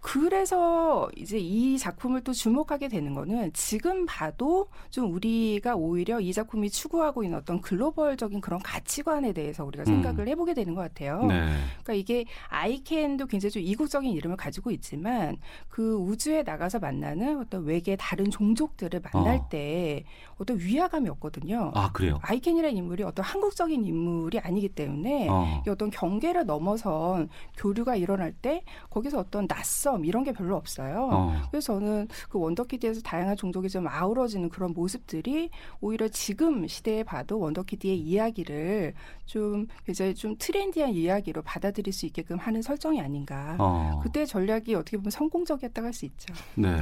[0.00, 6.70] 그래서 이제 이 작품을 또 주목하게 되는 거는 지금 봐도 좀 우리가 오히려 이 작품이
[6.70, 10.28] 추구하고 있는 어떤 글로벌적인 그런 가치관에 대해서 우리가 생각을 음.
[10.28, 11.26] 해보게 되는 것 같아요.
[11.26, 11.44] 네.
[11.82, 15.36] 그러니까 이게 아이캔도 굉장히 좀 이국적인 이름을 가지고 있지만
[15.68, 19.48] 그 우주에 나가서 만나는 어떤 외계 다른 종족들을 만날 어.
[19.50, 20.04] 때
[20.38, 21.72] 어떤 위화감이 없거든요.
[21.74, 22.18] 아 그래요?
[22.22, 25.62] 아이캔이라는 인물이 어떤 한국적인 인물이 아니기 때문에 어.
[25.68, 31.08] 어떤 경계를 넘어선 교류가 일어날 때 거기서 어떤 낯선 점 이런 게 별로 없어요.
[31.12, 31.42] 어.
[31.50, 35.50] 그래서 저는 그 원더키드에서 다양한 종족이 좀 어우러지는 그런 모습들이
[35.80, 38.94] 오히려 지금 시대에 봐도 원더키드의 이야기를
[39.26, 43.56] 좀 굉장히 좀 트렌디한 이야기로 받아들일 수 있게끔 하는 설정이 아닌가.
[43.58, 44.00] 어.
[44.02, 46.32] 그때 전략이 어떻게 보면 성공적이었다고 할 수 있죠.
[46.54, 46.76] 네.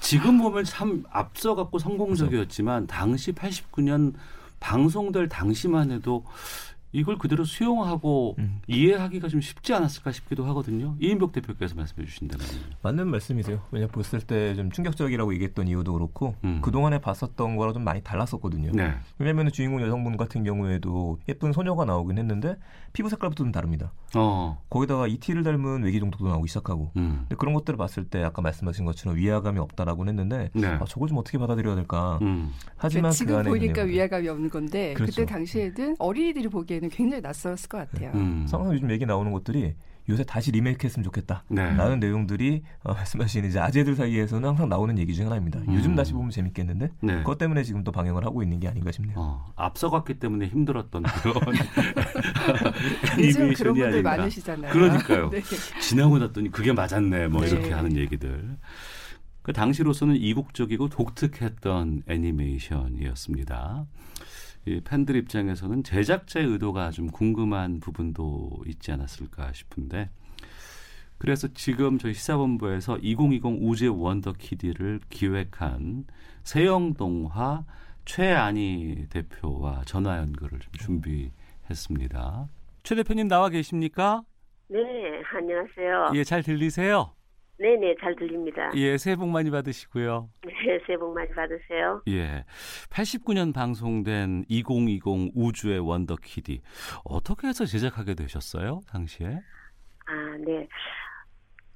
[0.00, 4.14] 지금 보면 참 앞서갖고 성공적이었지만 당시 89년
[4.60, 6.24] 방송될 당시만 해도
[6.96, 8.60] 이걸 그대로 수용하고 음.
[8.68, 10.96] 이해하기가 좀 쉽지 않았을까 싶기도 하거든요.
[10.98, 12.46] 이인복 대표께서 말씀해 주신다면.
[12.82, 13.60] 맞는 말씀이세요.
[13.70, 16.60] 왜냐 봤을 때 좀 충격적이라고 얘기했던 이유도 그렇고 음.
[16.62, 18.70] 그 동안에 봤었던 거랑 좀 많이 달랐었거든요.
[18.72, 18.94] 네.
[19.18, 22.56] 왜냐하면 주인공 여성분 같은 경우에도 예쁜 소녀가 나오긴 했는데
[22.94, 23.92] 피부 색깔부터 좀 다릅니다.
[24.14, 24.62] 어.
[24.70, 27.18] 거기다가 이티를 닮은 외기 종족도 나오기 시작하고 음.
[27.22, 30.66] 근데 그런 것들을 봤을 때 아까 말씀하신 것처럼 위화감이 없다라고 했는데 네.
[30.66, 32.18] 아, 저걸 좀 어떻게 받아들여야 될까.
[32.22, 32.52] 음.
[32.76, 35.12] 하지만 그 지금 그 보니까 위화감이 없는 건데 그렇죠.
[35.12, 38.12] 그때 당시에는 어린이들이 보기에는 보기에는 굉장히 낯설었을 것 같아요.
[38.14, 38.46] 음.
[38.48, 39.74] 상상 요즘 얘기 나오는 것들이
[40.08, 41.42] 요새 다시 리메이크했으면 좋겠다.
[41.48, 41.74] 네.
[41.74, 45.58] 라는 내용들이 어, 말씀하신 이제 아재들 사이에서는 항상 나오는 얘기 중 하나입니다.
[45.60, 45.74] 음.
[45.74, 47.16] 요즘 다시 보면 재밌겠는데 네.
[47.18, 49.16] 그것 때문에 지금 또 방영을 하고 있는 게 아닌가 싶네요.
[49.18, 51.34] 어, 앞서갔기 때문에 힘들었던 그런
[53.18, 54.16] 요즘 그런 분들 아닌가.
[54.16, 54.72] 많으시잖아요.
[54.72, 55.30] 그러니까요.
[55.30, 55.42] 네.
[55.80, 57.28] 지나고 났더니 그게 맞았네.
[57.28, 57.48] 뭐 네.
[57.50, 58.56] 이렇게 하는 얘기들.
[59.42, 63.86] 그 당시로서는 이국적이고 독특했던 애니메이션이었습니다.
[64.66, 70.10] 이 팬들 입장에서는 제작자의 의도가 좀 궁금한 부분도 있지 않았을까 싶은데
[71.18, 76.04] 그래서 지금 저희 시사본부에서 2020 우주의 원더키디를 기획한
[76.42, 77.64] 세영동화
[78.04, 82.48] 최안희 대표와 전화 연결을 좀 준비했습니다.
[82.82, 84.22] 최 대표님 나와 계십니까?
[84.68, 84.78] 네,
[85.32, 86.10] 안녕하세요.
[86.14, 87.15] 예, 잘 들리세요?
[87.58, 88.70] 네네, 잘 들립니다.
[88.74, 90.28] 예, 새해 복 많이 받으시고요.
[90.44, 90.52] 네,
[90.86, 92.02] 새해 복 많이 받으세요.
[92.08, 92.44] 예.
[92.90, 96.60] 89년 방송된 2020 우주의 원더키디.
[97.04, 99.26] 어떻게 해서 제작하게 되셨어요, 당시에?
[100.06, 100.68] 아, 네.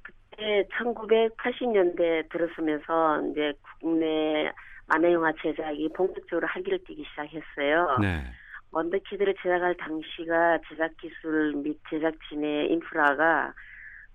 [0.03, 4.51] 그때 1980년대 들었으면서 이제 국내
[4.87, 7.97] 만화영화 제작이 본격적으로 활기를 띠기 시작했어요.
[8.01, 8.23] 네.
[8.71, 13.53] 원더키드를 제작할 당시가 제작 기술 및 제작진의 인프라가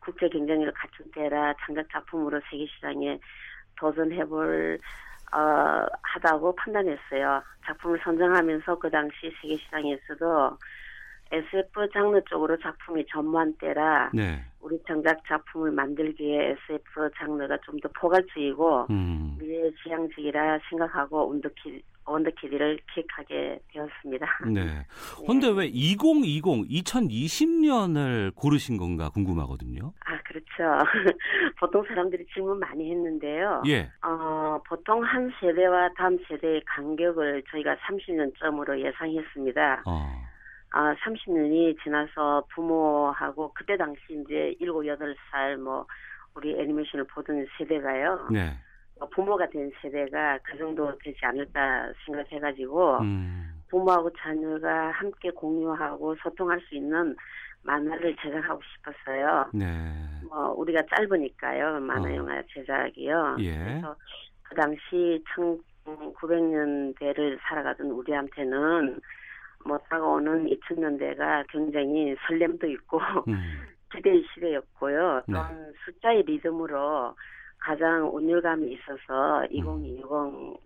[0.06, 3.18] 국제 경쟁력을 갖춘 때라 창작 작품으로 세계 시장에
[3.76, 4.78] 도전해볼
[5.32, 7.42] 어, 하다고 판단했어요.
[7.66, 10.56] 작품을 선정하면서 그 당시 세계 시장에서도
[11.32, 14.44] SF 장르 쪽으로 작품이 전무한 때라 네.
[14.60, 19.36] 우리 정작 작품을 만들기에 SF 장르가 좀 더 포괄적이고 음.
[19.40, 24.26] 미래 지향적이라 생각하고 원더키 원더키드를 기획하게 되었습니다.
[24.52, 24.86] 네.
[25.22, 25.52] 그런데 네.
[25.52, 29.92] 왜 2020, 2020년을 고르신 건가 궁금하거든요.
[30.06, 30.84] 아 그렇죠.
[31.58, 33.62] 보통 사람들이 질문 많이 했는데요.
[33.66, 33.90] 예.
[34.02, 39.82] 어, 보통 한 세대와 다음 세대의 간격을 저희가 30년점으로 예상했습니다.
[39.86, 40.26] 어.
[40.72, 45.86] 아, 30년이 지나서 부모하고 그때 당시 이제 7, 8살 뭐
[46.34, 48.28] 우리 애니메이션을 보던 세대가요.
[48.30, 48.52] 네.
[48.98, 53.62] 어, 부모가 된 세대가 그 정도 되지 않을까 생각해가지고 음.
[53.68, 57.14] 부모하고 자녀가 함께 공유하고 소통할 수 있는
[57.62, 59.50] 만화를 제작하고 싶었어요.
[59.52, 59.66] 네.
[60.28, 62.14] 뭐 우리가 짧으니까요 만화 어.
[62.14, 63.36] 영화 제작이요.
[63.40, 63.58] 예.
[63.58, 63.96] 그래서
[64.44, 65.22] 그 당시
[65.84, 69.00] 1900년대를 살아가던 우리한테는
[69.66, 73.34] 뭐 다가오는 2000년대가 굉장히 설렘도 있고 음.
[73.92, 75.22] 기대의 시대였고요.
[75.26, 75.34] 네.
[75.34, 77.14] 또한 숫자의 리듬으로
[77.58, 80.56] 가장 온율감이 있어서 2020을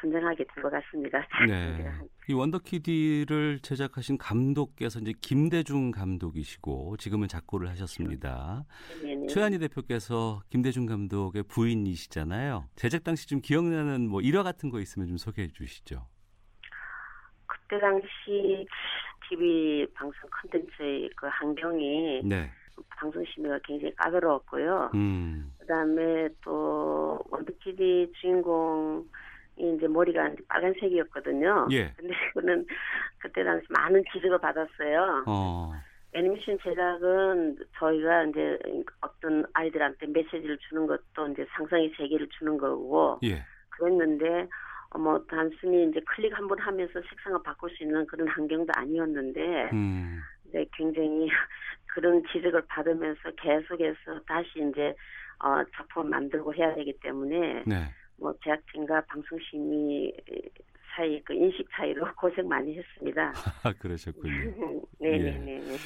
[0.00, 1.26] 선정하게 된 것 같습니다.
[1.48, 1.90] 네.
[2.28, 8.64] 이 원더키디를 제작하신 감독께서 이제 김대중 감독이시고 지금은 작고를 하셨습니다.
[9.02, 9.26] 네네.
[9.28, 12.68] 최한희 대표께서 김대중 감독의 부인이시잖아요.
[12.76, 16.06] 제작 당시 좀 기억나는 뭐 일화 같은 거 있으면 좀 소개해 주시죠.
[17.46, 18.66] 그때 당시
[19.28, 22.50] TV 방송 컨텐츠의 그 환경이 네.
[22.96, 24.90] 방송 심의가 굉장히 까다로웠고요.
[24.94, 25.52] 음.
[25.58, 29.04] 그다음에 또 원더키디 주인공
[29.56, 31.68] 이 이제 머리가 빨간색이었거든요.
[31.70, 31.92] 예.
[31.96, 32.66] 근데 그는
[33.18, 35.24] 그때 당시 많은 지적을 받았어요.
[35.26, 35.72] 어.
[36.12, 38.58] 애니메이션 제작은 저희가 이제
[39.00, 43.44] 어떤 아이들한테 메시지를 주는 것도 이제 상상의 세계를 주는 거고 예.
[43.70, 44.48] 그랬는데
[44.90, 49.70] 어, 뭐 단순히 이제 클릭 한 번 하면서 색상을 바꿀 수 있는 그런 환경도 아니었는데
[49.72, 50.20] 음.
[50.48, 51.28] 이제 굉장히
[51.94, 54.94] 그런 지적을 받으면서 계속해서 다시 이제
[55.38, 57.84] 어, 작품을 만들고 해야 되기 때문에 네.
[58.16, 60.12] 뭐 제작진과 방송심의
[60.94, 63.32] 사이 그 인식 차이로 고생 많이 했습니다.
[63.78, 64.32] 그러셨군요.
[64.98, 65.76] 네, 네, 네, 네.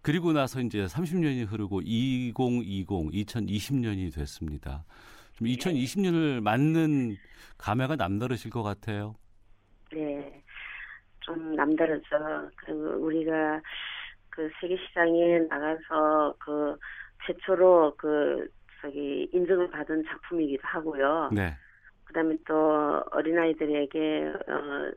[0.00, 4.84] 그리고 나서 이제 30년이 흐르고 2020, 2020년이 됐습니다.
[5.34, 7.16] 좀 2020년을 맞는
[7.58, 9.14] 감회가 남다르실 것 같아요.
[9.92, 10.42] 네,
[11.20, 12.50] 좀 남다르죠.
[12.56, 13.60] 그 우리가
[14.34, 16.76] 그 세계 시장에 나가서 그
[17.24, 18.48] 최초로 그
[18.80, 21.30] 저기 인증을 받은 작품이기도 하고요.
[21.32, 21.54] 네.
[22.04, 24.92] 그다음에 또 어린아이들에게 어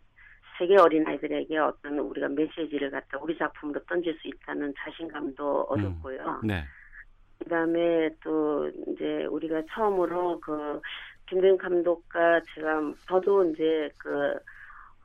[0.57, 6.39] 세계 어린아이들에게 어떤 우리가 메시지를 갖다 우리 작품으로 던질 수 있다는 자신감도 얻었고요.
[6.43, 6.63] 음, 네.
[7.37, 10.81] 그다음에 또 이제 우리가 처음으로 그
[11.29, 14.33] 김대중 감독과 제가 저도 이제 그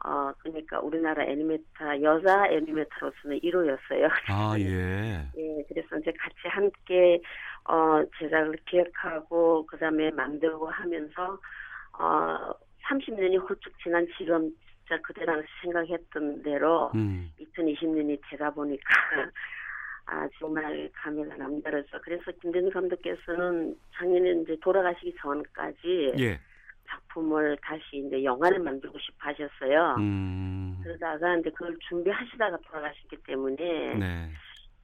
[0.04, 4.10] 어, 그러니까 우리나라 애니메이터, 여자 애니메이터로서는 1호였어요.
[4.28, 5.28] 아, 예.
[5.36, 7.20] 예, 그래서 이제 같이 함께,
[7.64, 11.38] 어, 제작을 기획하고, 그 다음에 만들고 하면서,
[11.98, 12.52] 어,
[12.88, 17.30] 30년이 훌쩍 지난 지금 진짜 그때 당시 생각했던 대로, 음.
[17.40, 18.82] 2020년이 되다 보니까,
[20.06, 22.00] 아, 정말 감회가 남다르죠.
[22.02, 26.40] 그래서 김대중 감독께서는 작년에 이제 돌아가시기 전까지, 예.
[26.92, 29.96] 작품을 다시 이제 영화를 만들고 싶어 하셨어요.
[29.98, 30.78] 음.
[30.82, 34.30] 그러다가 이제 그걸 준비하시다가 돌아가셨기 때문에 네.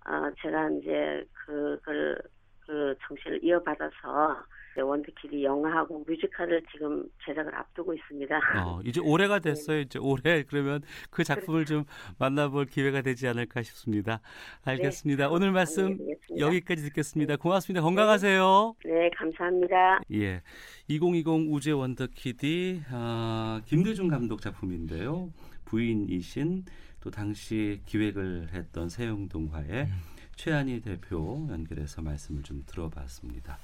[0.06, 2.18] 어, 제가 이제 그걸
[2.66, 4.42] 그 정신을 이어받아서
[4.82, 8.36] 원더키드 영화하고 뮤지컬을 지금 제작을 앞두고 있습니다.
[8.64, 9.50] 어, 이제 올해가 네.
[9.50, 9.76] 됐어요.
[9.78, 9.82] 네.
[9.82, 11.84] 이제 올해 그러면 그 작품을 그렇죠.
[11.84, 11.84] 좀
[12.18, 14.20] 만나볼 기회가 되지 않을까 싶습니다.
[14.64, 15.28] 알겠습니다.
[15.28, 15.34] 네.
[15.34, 17.36] 오늘 말씀 네, 여기까지 듣겠습니다.
[17.36, 17.82] 고맙습니다.
[17.82, 18.74] 건강하세요.
[18.84, 20.00] 네, 감사합니다.
[20.12, 20.42] 예,
[20.88, 25.30] 2020 우주 원더키드 어, 김대중 감독 작품인데요.
[25.64, 26.64] 부인이신
[27.00, 30.18] 또 당시 기획을 했던 세용동화의 음.
[30.36, 33.58] 최한희 대표 연결해서 말씀을 좀 들어봤습니다.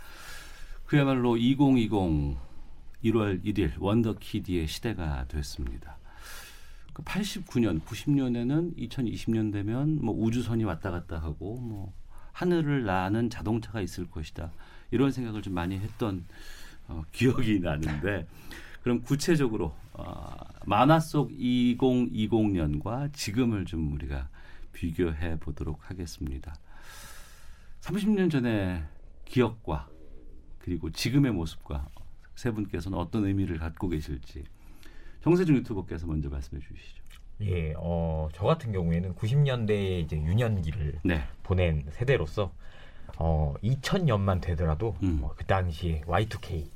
[0.86, 2.36] 그야말로 2020
[3.04, 5.98] 1월 1일 원더키디의 시대가 됐습니다.
[6.94, 11.92] 89년, 그 90년에는 2020년 되면 뭐 우주선이 왔다 갔다 하고 뭐
[12.32, 14.52] 하늘을 나는 자동차가 있을 것이다.
[14.90, 16.24] 이런 생각을 좀 많이 했던
[16.86, 18.26] 어, 기억이 나는데
[18.82, 24.28] 그럼 구체적으로 어, 만화 속 2020년과 지금을 좀 우리가
[24.72, 26.54] 비교해 보도록 하겠습니다.
[27.80, 28.82] 30년 전의
[29.24, 29.88] 기억과
[30.64, 31.86] 그리고 지금의 모습과
[32.36, 34.44] 세 분께서는 어떤 의미를 갖고 계실지
[35.22, 37.02] 정세정 유튜버께서 먼저 말씀해 주시죠.
[37.42, 41.22] 예, 어, 저 같은 경우에는 90년대에 이제 유년기를 네.
[41.42, 42.50] 보낸 세대로서
[43.18, 45.18] 어, 2000년만 되더라도 음.
[45.20, 46.70] 뭐, 그 당시에 Y2K,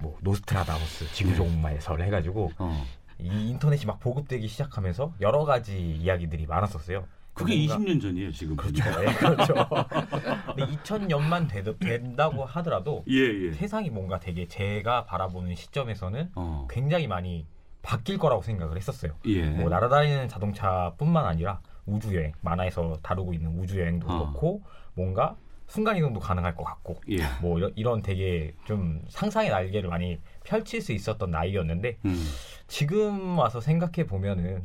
[0.00, 2.04] 뭐 노스트라다무스, 지구종말설 네.
[2.06, 2.84] 해가지고 어.
[3.18, 7.06] 이 인터넷이 막 보급되기 시작하면서 여러 가지 이야기들이 많았었어요.
[7.34, 8.56] 그게 20년 전이에요 지금.
[8.56, 8.82] 그렇죠.
[8.84, 9.54] 네, 그렇죠.
[10.54, 13.52] 근데 2000년만 되, 된다고 하더라도 예, 예.
[13.52, 16.66] 세상이 뭔가 되게 제가 바라보는 시점에서는 어.
[16.70, 17.46] 굉장히 많이
[17.82, 19.12] 바뀔 거라고 생각을 했었어요.
[19.26, 19.46] 예.
[19.46, 24.18] 뭐 날아다니는 자동차뿐만 아니라 우주 여행 만화에서 다루고 있는 우주 여행도 어.
[24.18, 24.62] 그렇고
[24.94, 27.18] 뭔가 순간 이동도 가능할 것 같고 예.
[27.40, 32.24] 뭐 이런, 이런, 되게 좀 상상의 날개를 많이 펼칠 수 있었던 나이였는데 음.
[32.66, 34.64] 지금 와서 생각해 보면은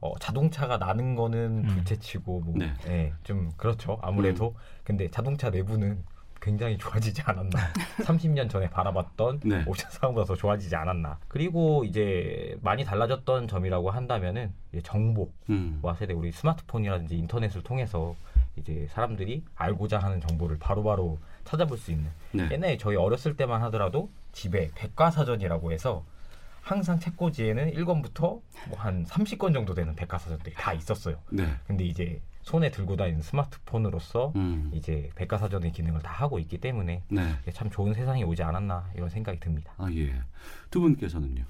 [0.00, 1.68] 어, 자동차가 나는 거는 음.
[1.68, 2.72] 둘째치고 뭐, 네.
[2.86, 3.12] 네.
[3.22, 4.54] 좀 그렇죠 아무래도 음.
[4.84, 6.02] 근데 자동차 내부는
[6.40, 7.58] 굉장히 좋아지지 않았나
[8.04, 9.62] 30년 전에 바라봤던 네.
[9.66, 15.82] 오션 상보다 더 좋아지지 않았나 그리고 이제 많이 달라졌던 점이라고 한다면은 이제 정보와 음.
[15.98, 18.16] 세대 우리 스마트폰이라든지 인터넷을 통해서
[18.56, 22.48] 이제 사람들이 알고자 하는 정보를 바로바로 바로 찾아볼 수 있는 네.
[22.50, 26.04] 옛날에 저희 어렸을 때만 하더라도 집에 백과사전이라고 해서
[26.62, 28.20] 항상 책꽂이에는 1권부터
[28.68, 31.16] 뭐 한 30권 정도 되는 백과사전들이 다 있었어요.
[31.30, 31.46] 네.
[31.66, 34.70] 근데 이제 손에 들고 다니는 스마트폰으로서 음.
[34.72, 37.22] 이제 백과사전의 기능을 다 하고 있기 때문에 네.
[37.52, 39.72] 참 좋은 세상이 오지 않았나 이런 생각이 듭니다.
[39.76, 40.12] 아 예.
[40.70, 41.44] 두 분께서는요?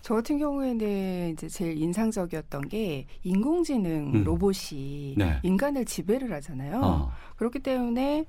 [0.00, 4.24] 저 같은 경우에는 이제 제일 인상적이었던 게 인공지능 음.
[4.24, 5.38] 로봇이 네.
[5.42, 6.80] 인간을 지배를 하잖아요.
[6.82, 7.12] 어.
[7.36, 8.24] 그렇기 때문에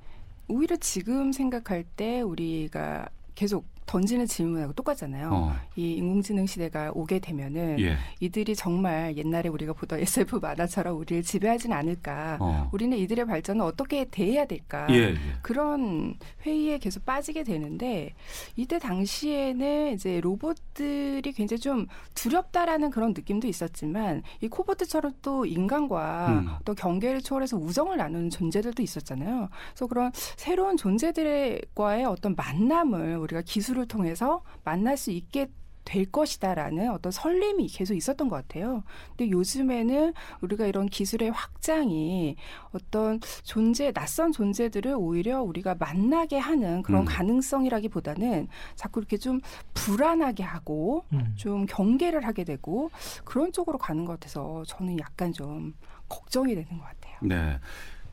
[0.48, 5.30] 오히려 지금 생각할 때 우리가 계속 던지는 질문하고 똑같잖아요.
[5.32, 5.56] 어.
[5.76, 7.96] 이 인공지능 시대가 오게 되면은 예.
[8.20, 12.38] 이들이 정말 옛날에 우리가 보던 SF 만화처럼 우리를 지배하진 않을까.
[12.40, 12.68] 어.
[12.72, 14.86] 우리는 이들의 발전을 어떻게 대해야 될까.
[14.90, 15.16] 예, 예.
[15.42, 18.12] 그런 회의에 계속 빠지게 되는데
[18.56, 26.48] 이때 당시에는 이제 로봇들이 굉장히 좀 두렵다라는 그런 느낌도 있었지만 이 코보트처럼 또 인간과 음.
[26.64, 29.48] 또 경계를 초월해서 우정을 나누는 존재들도 있었잖아요.
[29.70, 35.48] 그래서 그런 새로운 존재들과의 어떤 만남을 우리가 기술 기술을 통해서 만날 수 있게
[35.84, 38.82] 될 것이다라는 어떤 설렘이 계속 있었던 것 같아요.
[39.10, 42.34] 근데 요즘에는 우리가 이런 기술의 확장이
[42.72, 47.04] 어떤 존재, 낯선 존재들을 오히려 우리가 만나게 하는 그런 음.
[47.04, 49.40] 가능성이라기보다는 자꾸 이렇게 좀
[49.74, 51.34] 불안하게 하고 음.
[51.36, 52.90] 좀 경계를 하게 되고
[53.24, 55.72] 그런 쪽으로 가는 것 같아서 저는 약간 좀
[56.08, 57.16] 걱정이 되는 것 같아요.
[57.22, 57.60] 네.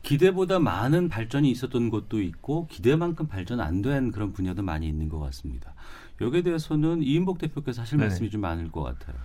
[0.04, 5.20] 기대보다 많은 발전이 있었던 곳도 있고 기대만큼 발전 안 된 그런 분야도 많이 있는 것
[5.20, 5.74] 같습니다.
[6.22, 8.06] 여기에 대해서는 이인복 대표께서 하실 네.
[8.06, 9.16] 말씀이 좀 많을 것 같아요.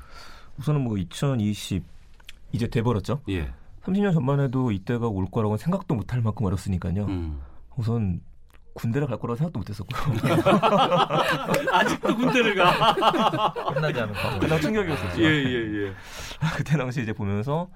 [0.58, 1.84] 우선은 뭐 2020
[2.52, 3.20] 이제 돼버렸죠.
[3.28, 3.52] 예.
[3.82, 7.04] 30년 전만 해도 이때가 올 거라고는 생각도 못할 만큼 어렵으니까요.
[7.06, 7.40] 음.
[7.76, 8.20] 우선
[8.74, 10.00] 군대를 갈 거라고 생각도 못했었고요.
[11.72, 12.94] 아직도 군대를 가.
[13.74, 14.38] 끝나지 않은 거.
[14.40, 15.20] 그냥 충격이었었죠.
[15.22, 15.92] 예, 예, 예.
[16.56, 17.68] 그때 당시 이제 보면서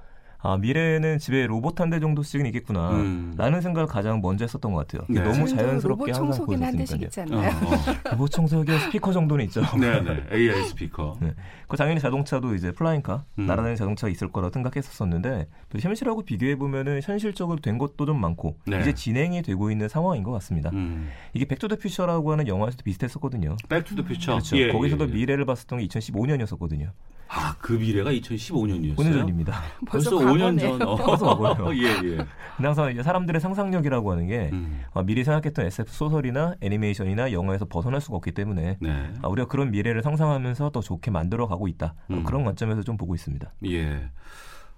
[0.44, 2.90] 아, 미래에는 집에 로봇 한 대 정도씩은 있겠구나.
[2.92, 3.35] 음.
[3.37, 5.07] 라는 생각을 가장 먼저 했었던 것 같아요.
[5.09, 5.20] 네.
[5.22, 7.38] 너무 자연스럽게 항상 보였으니까요.
[7.38, 8.11] 어, 어.
[8.12, 9.61] 로봇 청소기 스피커 정도는 있죠.
[9.78, 10.24] 네, 네.
[10.33, 11.18] AI 스피커.
[11.20, 11.35] 네.
[11.68, 13.46] 그 당연히 자동차도 이제 flying car, 음.
[13.46, 18.81] 날아다니는 자동차가 있을 거라고 생각했었었는데 또 현실하고 비교해 보면은 현실적으로 된 것도 좀 많고 네.
[18.81, 20.70] 이제 진행이 되고 있는 상황인 것 같습니다.
[20.72, 21.09] 음.
[21.35, 23.57] 이게 백투더 퓨처라고 하는 영화에서도 비슷했었거든요.
[23.68, 24.33] 백투더 퓨처.
[24.33, 24.57] 그렇죠.
[24.57, 25.12] 예, 거기서도 예, 예.
[25.14, 26.90] 미래를 봤었던 게 2015년이었었거든요.
[27.35, 28.97] 아, 그 미래가 2015년이었어요.
[28.97, 29.62] 5년 전입니다.
[29.87, 30.83] 벌써, 벌써 5년 전.
[30.83, 30.97] 어.
[31.01, 31.73] 벌써 와버려요.
[31.83, 32.27] 예, 예.
[32.59, 34.83] 항상 이제 사람들의 상상력이라고 하는 게 음.
[34.92, 39.11] 아, 미리 생각했던 SF 소설이나 애니메이션이나 영화에서 벗어날 수가 없기 때문에 네.
[39.23, 41.95] 아, 우리가 그런 미래를 상상하면서 더 좋게 만들어 가고 있다.
[42.11, 42.23] 음.
[42.25, 43.51] 그런 관점에서 좀 보고 있습니다.
[43.64, 44.11] 예.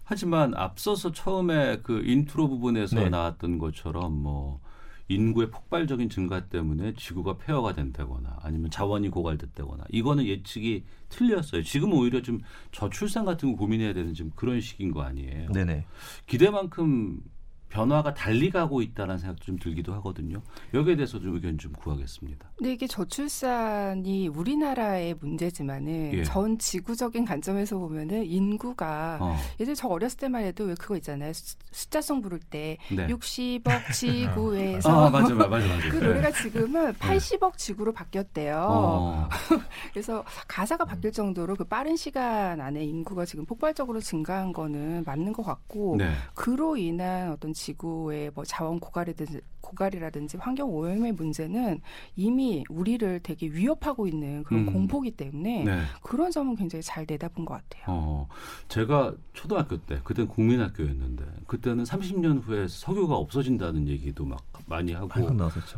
[0.05, 3.09] 하지만 앞서서 처음에 그 인트로 부분에서 네.
[3.09, 4.61] 나왔던 것처럼 뭐
[5.09, 11.63] 인구의 폭발적인 증가 때문에 지구가 폐허가 된다거나 아니면 자원이 고갈됐다거나 이거는 예측이 틀렸어요.
[11.63, 12.41] 지금 오히려 좀
[12.73, 15.53] 저출산 같은 거 고민해야 되는 좀 그런 시기인 거 아니에요.
[15.53, 15.85] 네네.
[16.27, 17.21] 기대만큼
[17.75, 20.41] 변화가 달리 가고 있다는 생각도 좀 들기도 하거든요.
[20.73, 22.53] 여기에 대해서 좀 의견 좀 구하겠습니다.
[22.61, 26.23] 네, 이게 저출산이 우리나라의 문제지만은 예.
[26.23, 29.37] 전 지구적인 관점에서 보면은 인구가 어.
[29.59, 31.33] 예전에 저 어렸을 때만 해도 왜 그거 있잖아요.
[31.73, 33.09] 숫자성 부를 때 네.
[33.09, 35.91] 60억 지구에서 아, 맞아, 맞아, 맞아, 맞아.
[35.91, 38.69] 그 노래가 지금은 80억 지구로 바뀌었대요.
[38.71, 39.29] 어.
[39.93, 45.43] 그래서 가사가 바뀔 정도로 그 빠른 시간 안에 인구가 지금 폭발적으로 증가한 거는 맞는 것
[45.43, 46.13] 같고 네.
[46.35, 51.81] 그로 인한 어떤 지구의 뭐 자원 고갈이든지 고갈이라든지 환경 오염의 문제는
[52.17, 54.73] 이미 우리를 되게 위협하고 있는 그런 음.
[54.73, 55.83] 공포기 때문에 네.
[56.03, 57.85] 그런 점은 굉장히 잘 내다본 것 같아요.
[57.87, 58.29] 어,
[58.69, 65.09] 제가 초등학교 때 그때는 국민학교였는데 그때는 30년 후에 석유가 없어진다는 얘기도 막 많이 하고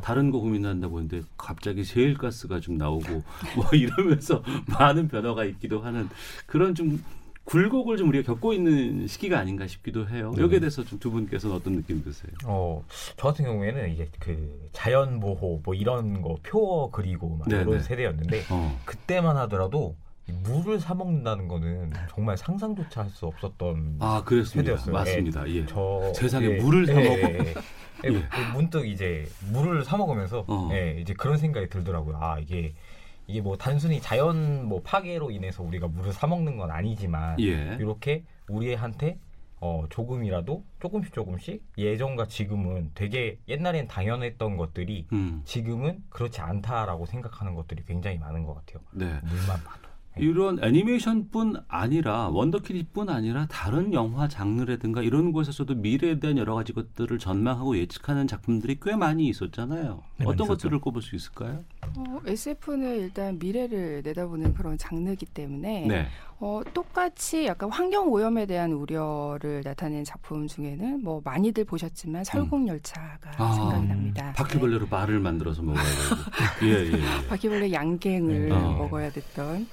[0.02, 3.06] 다른 거 고민한다고 했는데 갑자기 세일가스가 좀 나오고
[3.56, 4.42] 뭐 이러면서
[4.78, 6.08] 많은 변화가 있기도 하는
[6.46, 7.00] 그런 좀
[7.46, 10.32] 굴곡을 좀 우리가 겪고 있는 시기가 아닌가 싶기도 해요.
[10.36, 10.42] 네.
[10.42, 12.32] 여기에 대해서 좀 두 분께서는 어떤 느낌 드세요?
[12.44, 12.82] 어,
[13.16, 18.80] 저 같은 경우에는 이제 그 자연 보호 뭐 이런 거표 그리고 막 이런 세대였는데 어.
[18.84, 19.94] 그때만 하더라도
[20.42, 24.76] 물을 사 먹는다는 거는 정말 상상조차 할 수 없었던 아 그랬습니다.
[24.76, 24.92] 세대였어요.
[24.92, 25.48] 맞습니다.
[25.48, 25.64] 예.
[25.66, 27.06] 저 세상에 예, 물을 사 예.
[27.06, 28.14] 예, 예.
[28.14, 28.22] 예.
[28.52, 30.68] 문득 이제 물을 사 먹으면서 어.
[30.72, 32.16] 예, 이제 그런 생각이 들더라고요.
[32.20, 32.74] 아 이게
[33.26, 37.76] 이게 뭐 단순히 자연 뭐 파괴로 인해서 우리가 물을 사 먹는 건 아니지만 예.
[37.80, 39.18] 이렇게 우리한테
[39.58, 45.42] 어, 조금이라도 조금씩 조금씩 예전과 지금은 되게 옛날엔 당연했던 것들이 음.
[45.44, 48.84] 지금은 그렇지 않다라고 생각하는 것들이 굉장히 많은 것 같아요.
[48.92, 49.06] 네.
[49.24, 49.85] 물만 봐도.
[50.18, 57.18] 이런 애니메이션뿐 아니라 원더키드뿐 아니라 다른 영화 장르라든가 이런 곳에서도 미래에 대한 여러 가지 것들을
[57.18, 60.02] 전망하고 예측하는 작품들이 꽤 많이 있었잖아요.
[60.16, 61.62] 네, 어떤 많이 것들을 꼽을 수 있을까요?
[61.96, 66.06] 어, SF는 일단 미래를 내다보는 그런 장르이기 때문에 네.
[66.38, 73.52] 어, 똑같이 약간 환경 오염에 대한 우려를 나타낸 작품 중에는 뭐 많이들 보셨지만 설국열차가 아,
[73.52, 74.32] 생각이 납니다.
[74.34, 76.16] 바퀴벌레로 말을 만들어서 먹어야 되고.
[76.66, 77.28] 예, 예, 예.
[77.28, 78.72] 바퀴벌레 양갱을 어.
[78.78, 79.66] 먹어야 됐던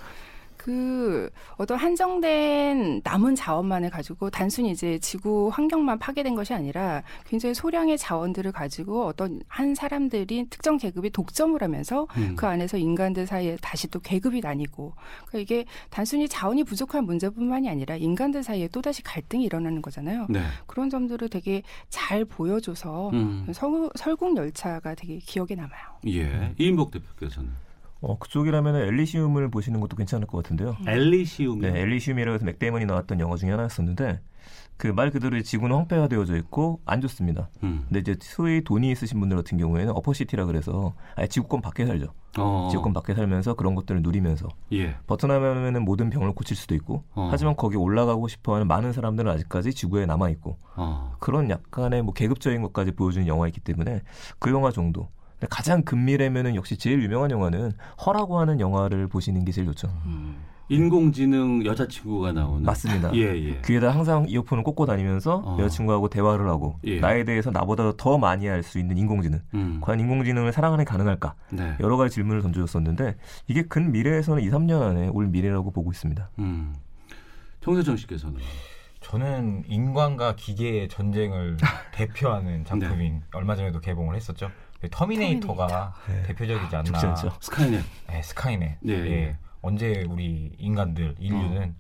[0.64, 7.97] 그 어떤 한정된 남은 자원만을 가지고 단순히 이제 지구 환경만 파괴된 것이 아니라 굉장히 소량의
[7.97, 12.38] 자원들을 가지고 어떤 한 사람들이 특정 계급이 독점을 하면서 음.
[12.38, 14.93] 그 안에서 인간들 사이에 다시 또 계급이 나뉘고
[15.26, 20.28] 그러니까 이게 단순히 자원이 부족한 문제뿐만이 아니라 인간들 사이에 또 다시 갈등이 일어나는 거잖아요.
[20.30, 20.43] 네.
[20.66, 23.47] 그런 점들을 되게 잘 보여줘서 음.
[23.51, 25.84] 설, 설국 열차가 되게 기억에 남아요.
[26.07, 26.55] 예.
[26.57, 27.51] 이인복 대표께서는
[28.04, 30.76] 어, 그쪽이라면 엘리시움을 보시는 것도 괜찮을 것 같은데요.
[30.86, 31.60] 엘리시움.
[31.62, 34.20] 네, 엘리시움이라고 해서 맥데이먼이 나왔던 영화 중에 하나였었는데
[34.76, 37.47] 그 말 그대로 지구는 황폐화 되어져 있고 안 좋습니다.
[37.64, 37.86] 음.
[37.88, 42.08] 근데 이제 소위 돈이 있으신 분들 같은 경우에는 어퍼시티라 그래서 아예 지구권 밖에 살죠.
[42.38, 42.68] 어.
[42.70, 44.95] 지구권 밖에 살면서 그런 것들을 누리면서 예.
[45.08, 47.30] 버튼하면은 모든 병을 고칠 수도 있고 어.
[47.32, 51.16] 하지만 거기 올라가고 싶어하는 많은 사람들은 아직까지 지구에 남아 있고 어.
[51.20, 54.01] 그런 약간의 뭐 계급적인 것까지 보여주는 영화이기 때문에
[54.39, 55.08] 그 영화 정도.
[55.50, 57.72] 가장 근미래면은 역시 제일 유명한 영화는
[58.06, 59.88] 허라고 하는 영화를 보시는 게 제일 좋죠.
[60.06, 60.36] 음.
[60.70, 62.64] 인공지능 여자친구가 나오는.
[62.64, 63.14] 맞습니다.
[63.16, 63.62] 예, 예.
[63.66, 65.58] 귀에다 항상 이어폰을 꽂고 다니면서 어.
[65.60, 67.00] 여자친구하고 대화를 하고 예.
[67.00, 69.41] 나에 대해서 나보다 더 많이 알 수 있는 인공지능.
[69.54, 69.80] 음.
[69.82, 71.36] 과연 인공지능을 사랑하는 게 가능할까?
[71.52, 71.76] 네.
[71.82, 73.18] 여러 가지 질문을 던져줬었는데
[73.48, 76.30] 이게 근 미래에서는 2, 3년 안에 올 미래라고 보고 있습니다.
[76.39, 76.74] 음.
[77.62, 78.39] 정세정 씨께서는
[79.02, 81.58] 저는 인간과 기계의 전쟁을
[81.94, 83.22] 대표하는 작품인 네.
[83.34, 84.50] 얼마 전에도 개봉을 했었죠.
[84.89, 86.23] 터미네이터가 네.
[86.23, 86.84] 대표적이지 않나.
[86.84, 87.31] 죽지 않죠.
[87.39, 87.84] 스카이넷.
[88.07, 88.77] 네, 스카이넷.
[88.88, 89.11] 예, 예.
[89.11, 89.38] 예.
[89.61, 91.75] 언제 우리 인간들 인류는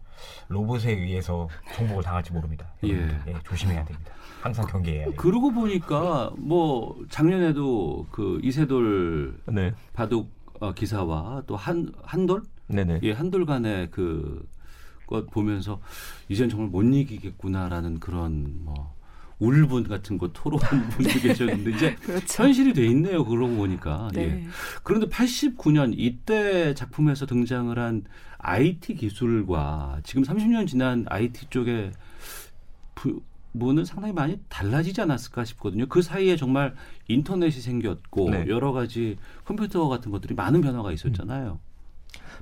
[0.47, 2.73] 로봇에 의해서 정복을 당할지 모릅니다.
[2.85, 2.93] 예.
[3.27, 4.13] 예, 조심해야 됩니다.
[4.41, 5.15] 항상 경계해야 돼요.
[5.15, 12.99] 그러고 보니까 뭐 작년에도 그 이세돌 네, 바둑 어, 기사와 또 한 한돌 네네.
[13.03, 15.81] 예 한돌 간의 그것 보면서
[16.29, 18.95] 이젠 정말 못 이기겠구나라는 그런 뭐
[19.43, 22.43] 울분 같은 거 토로하는 분도 계셨는데 이제 그렇죠.
[22.43, 23.25] 현실이 돼 있네요.
[23.25, 24.09] 그러고 보니까.
[24.15, 24.25] 예.
[24.25, 24.47] 네.
[24.83, 28.05] 그런데 89년 이때 작품에서 등장을 한
[28.37, 31.91] IT 기술과 지금 30년 지난 IT 쪽의
[32.95, 35.87] 부분은 상당히 많이 달라지지 않았을까 싶거든요.
[35.87, 36.73] 그 사이에 정말
[37.09, 38.45] 인터넷이 생겼고 네.
[38.47, 41.59] 여러 가지 컴퓨터 같은 것들이 많은 변화가 있었잖아요.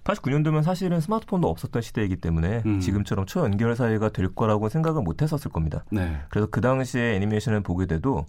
[0.04, 2.80] 89년도면 사실은 스마트폰도 없었던 시대이기 때문에 음.
[2.80, 5.84] 지금처럼 초연결 사회가 될 거라고 생각을 못 했었을 겁니다.
[5.91, 6.18] 네.
[6.30, 8.26] 그래서 그 당시에 애니메이션을 보게 돼도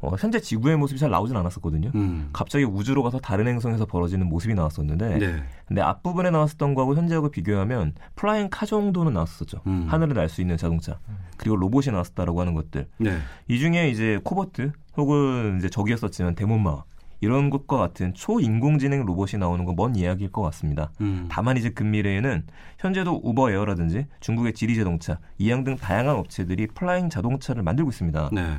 [0.00, 1.90] 어, 현재 지구의 모습이 잘 나오진 않았었거든요.
[1.96, 2.28] 음.
[2.32, 5.42] 갑자기 우주로 가서 다른 행성에서 벌어지는 모습이 나왔었는데 네.
[5.66, 9.60] 근데 앞부분에 나왔었던 거하고 현재하고 비교하면 flying car 정도는 나왔었죠.
[9.66, 9.86] 음.
[9.88, 11.00] 하늘을 날 수 있는 자동차.
[11.36, 12.86] 그리고 로봇이 나왔었다라고 하는 것들.
[12.98, 13.18] 네.
[13.48, 16.84] 이 중에 이제 코버트 혹은 이제 적이었었지만 데몬마
[17.20, 20.90] 이런 것과 같은 초인공지능 로봇이 나오는 건 먼 이야기일 것 같습니다.
[21.00, 21.26] 음.
[21.30, 22.44] 다만 이제 근미래에는
[22.78, 28.30] 현재도 우버 에어라든지 중국의 지리 자동차, 이항 등 다양한 업체들이 flying 자동차를 만들고 있습니다.
[28.32, 28.58] 네.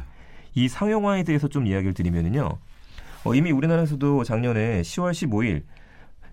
[0.56, 2.50] 이 상용화에 대해서 좀 이야기를 드리면은요.
[3.26, 5.64] 어, 이미 우리나라에서도 작년에 10월 15일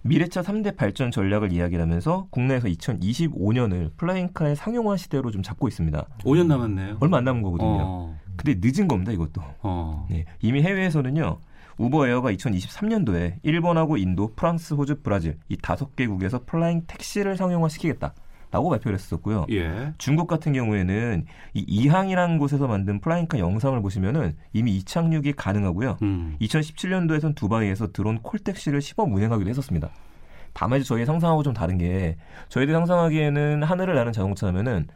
[0.03, 6.05] 미래차 3대 발전 전략을 이야기를 하면서 국내에서 2025년을 flying car의 상용화 시대로 좀 잡고 있습니다.
[6.21, 6.99] 5년 남았네요.
[7.01, 7.69] 얼마 안 남은 거거든요.
[7.81, 8.19] 어.
[8.37, 9.43] 근데 늦은 겁니다, 이것도.
[9.63, 10.07] 어.
[10.09, 11.39] 네, 이미 해외에서는요.
[11.79, 18.15] 우버 에어가 2023년도에 일본하고 인도, 프랑스, 호주, 브라질 이 다섯 개국에서 flying 택시를 상용화시키겠다.
[18.53, 19.47] 라고 발표를 했었고요.
[19.51, 19.93] 예.
[19.99, 25.99] 중국 같은 경우에는 이 이항이라는 곳에서 만든 flying car 영상을 보시면은 이미 이착륙이 가능하고요.
[26.03, 26.37] 음.
[26.41, 29.91] 2017년도에선 두바이에서 드론 콜택시를 시범 운행하기도 했었습니다.
[30.53, 32.17] 다만 이제 저희 상상하고 좀 다른 게
[32.49, 34.87] 저희들이 상상하기에는 하늘을 나는 자동차면은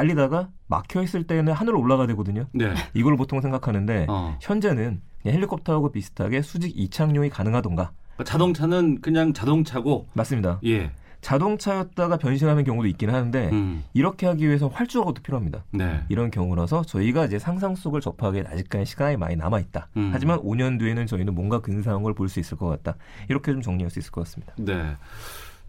[0.00, 2.44] 달리다가 막혀 있을 때는 하늘로 올라가야 되거든요.
[2.52, 2.74] 네.
[2.92, 4.36] 이걸 보통 생각하는데 어.
[4.42, 10.60] 현재는 헬리콥터하고 비슷하게 수직 이착륙이 가능하던가 그러니까 자동차는 그냥 자동차고 맞습니다.
[10.66, 10.90] 예.
[11.22, 13.82] 자동차였다가 변신하는 경우도 있긴 하는데 음.
[13.94, 15.64] 이렇게 하기 위해서 활주로가 또 필요합니다.
[15.72, 16.04] 네.
[16.10, 19.88] 이런 경우라서 저희가 이제 상상 속을 접하기에 아직까지 시간이 많이 남아 있다.
[19.96, 20.10] 음.
[20.12, 22.96] 하지만 5년 뒤에는 저희는 뭔가 근사한 걸 볼 수 있을 것 같다.
[23.30, 24.52] 이렇게 좀 정리할 수 있을 것 같습니다.
[24.58, 24.92] 네.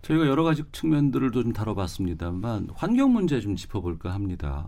[0.07, 4.67] 저희가 여러 가지 측면들을 좀 다뤄봤습니다만 환경 문제 좀 짚어볼까 합니다.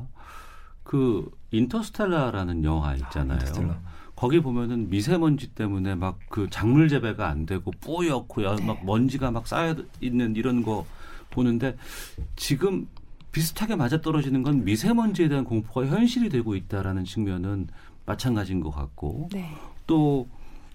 [0.84, 3.40] 그 인터스텔라라는 영화 있잖아요.
[3.40, 3.80] 아, 인터스텔라.
[4.16, 8.66] 거기 보면은 미세먼지 때문에 막 그 작물 재배가 안 되고 뿌옇고 네.
[8.66, 10.86] 막 먼지가 막 쌓여 있는 이런 거
[11.32, 11.78] 보는데
[12.36, 12.88] 지금
[13.32, 17.68] 비슷하게 맞아 떨어지는 건 미세먼지에 대한 공포가 현실이 되고 있다라는 측면은
[18.06, 19.56] 마찬가지인 것 같고 네.
[19.88, 20.28] 또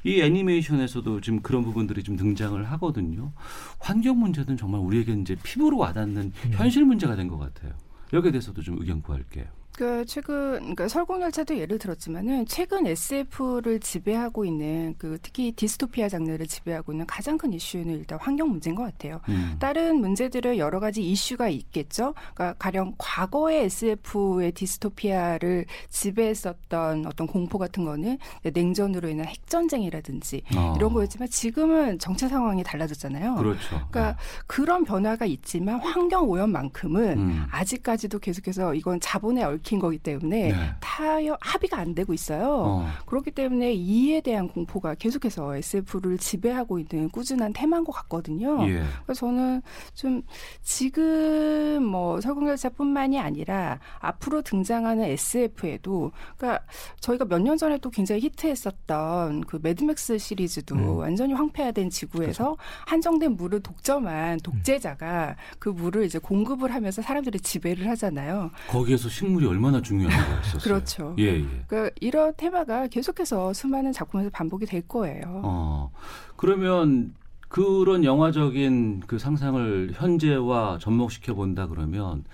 [0.05, 3.33] 이 애니메이션에서도 지금 그런 부분들이 좀 등장을 하거든요.
[3.79, 6.51] 환경 문제는 정말 우리에게 이제 피부로 와닿는 음.
[6.53, 7.73] 현실 문제가 된 것 같아요.
[8.13, 9.47] 여기에 대해서도 좀 의견 구할게요.
[9.77, 16.93] 그 최근 그러니까 설국열차도 예를 들었지만은 최근 SF를 지배하고 있는 그 특히 디스토피아 장르를 지배하고
[16.93, 19.21] 있는 가장 큰 이슈는 일단 환경 문제인 것 같아요.
[19.29, 19.57] 음.
[19.59, 22.15] 다른 문제들은 여러 가지 이슈가 있겠죠.
[22.35, 30.75] 그러니까 가령 과거의 SF의 디스토피아를 지배했었던 어떤 공포 같은 거는 냉전으로 인한 핵 전쟁이라든지 어.
[30.77, 33.35] 이런 거였지만 지금은 정체 상황이 달라졌잖아요.
[33.35, 33.69] 그렇죠.
[33.91, 34.17] 그러니까 네.
[34.47, 37.47] 그런 변화가 있지만 환경 오염만큼은 음.
[37.51, 40.55] 아직까지도 계속해서 이건 자본의 얽 얽힌 거기 때문에 네.
[40.81, 42.65] 타협 합의가 안 되고 있어요.
[42.67, 42.89] 어.
[43.07, 48.63] 그렇기 때문에 이에 대한 공포가 계속해서 SF를 지배하고 있는 꾸준한 테마인 것 같거든요.
[48.69, 48.83] 예.
[49.05, 49.63] 그래서 저는
[49.95, 50.23] 좀
[50.63, 56.65] 지금 뭐 설국열차뿐만이 아니라 앞으로 등장하는 SF에도 그러니까
[57.01, 60.97] 저희가 몇 년 전에 또 굉장히 히트했었던 그 매드맥스 시리즈도 음.
[60.97, 62.57] 완전히 황폐화된 지구에서 그렇죠.
[62.87, 68.51] 한정된 물을 독점한 독재자가 그 물을 이제 공급을 하면서 사람들이 지배를 하잖아요.
[68.69, 70.59] 거기에서 식물이 얼마나 중요한 거였었어요.
[70.63, 71.15] 그렇죠.
[71.19, 71.65] 예, 예.
[71.67, 75.41] 그러니까 이런 테마가 계속해서 수많은 작품에서 반복이 될 거예요.
[75.45, 75.91] 어,
[76.37, 77.15] 그러면
[77.49, 82.25] 그런 영화적인 그 상상을 현재와 접목시켜 본다 그러면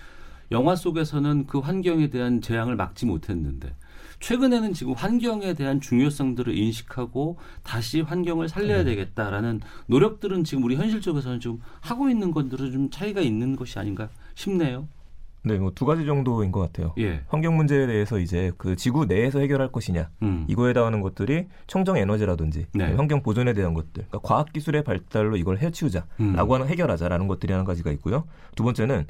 [0.51, 3.75] 영화 속에서는 그 환경에 대한 재앙을 막지 못했는데
[4.21, 8.85] 최근에는 지금 환경에 대한 중요성들을 인식하고 다시 환경을 살려야 네.
[8.85, 14.89] 되겠다라는 노력들은 지금 우리 현실적에서는 좀 하고 있는 것들은 좀 차이가 있는 것이 아닌가 싶네요.
[15.43, 16.93] 네, 뭐 두 가지 정도인 것 같아요.
[16.99, 17.23] 예.
[17.29, 20.45] 환경 문제에 대해서 이제 그 지구 내에서 해결할 것이냐 음.
[20.49, 22.93] 이거에 해당하는 것들이 청정 에너지라든지 네.
[22.95, 26.37] 환경 보존에 대한 것들, 그러니까 과학 기술의 발달로 이걸 해치우자라고 음.
[26.37, 28.25] 하는 해결하자라는 것들이 한 가지가 있고요.
[28.55, 29.07] 두 번째는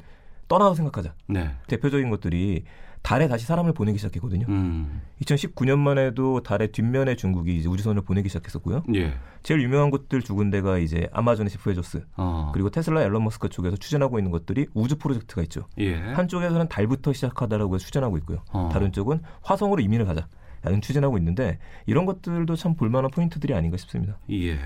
[0.47, 1.13] 떠나서 생각하자.
[1.27, 1.51] 네.
[1.67, 2.63] 대표적인 것들이
[3.01, 4.45] 달에 다시 사람을 보내기 시작했거든요.
[4.49, 5.01] 음.
[5.21, 8.83] 2019년만 해도 달의 뒷면에 중국이 이제 우주선을 보내기 시작했었고요.
[8.95, 9.13] 예.
[9.43, 12.51] 제일 유명한 곳들 두 군데가 이제 아마존의 제프 베조스 어.
[12.53, 15.67] 그리고 테슬라 엘론 머스크 쪽에서 추진하고 있는 것들이 우주 프로젝트가 있죠.
[15.79, 15.95] 예.
[15.95, 18.43] 한쪽에서는 달부터 시작하자라고 해서 추진하고 있고요.
[18.51, 18.69] 어.
[18.71, 20.27] 다른 쪽은 화성으로 이민을 가자.
[20.63, 24.19] 라는 추진하고 있는데 이런 것들도 참 볼만한 포인트들이 아닌가 싶습니다.
[24.29, 24.59] 예.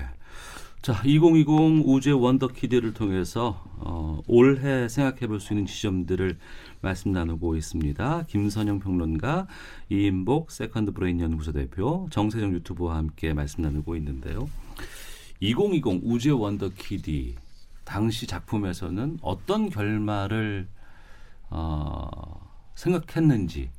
[0.82, 1.48] 자, 2020
[1.88, 6.36] 우주의 원더키드를 통해서 어, 올해 생각해 볼 수 있는 지점들을
[6.80, 8.24] 말씀 나누고 있습니다.
[8.28, 9.46] 김선영 평론가,
[9.90, 14.48] 이인복 세컨드 브레인 연구소 대표, 정세정 유튜버와 함께 말씀 나누고 있는데요.
[15.40, 17.34] 2020 우주의 원더키드
[17.84, 20.68] 당시 작품에서는 어떤 결말을
[21.50, 23.70] 어, 생각했는지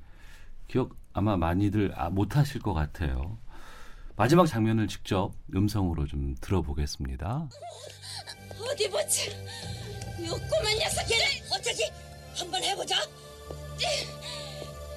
[0.67, 3.37] 기억 아마 많이들 아, 못하실 것 같아요.
[4.15, 7.49] 마지막 장면을 직접 음성으로 좀 들어보겠습니다.
[8.59, 9.31] 어디 보자.
[10.25, 11.15] 요 꼬만 녀석들
[11.53, 11.83] 어쩌지?
[12.37, 12.95] 한번 해보자.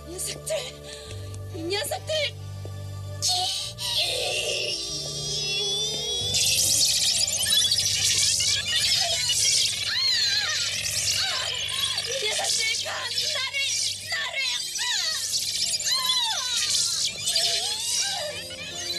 [0.08, 0.56] 녀석들,
[1.54, 2.14] 이 녀석들.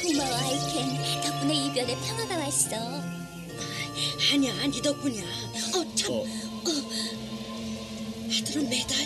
[0.01, 2.75] 고마워 아이켄 덕분에 이별에 평화가 왔어
[4.33, 5.23] 아니야 아니 덕분이야
[5.75, 6.50] 어 참 어.
[8.51, 8.61] 어.
[8.61, 8.97] 아들은 매달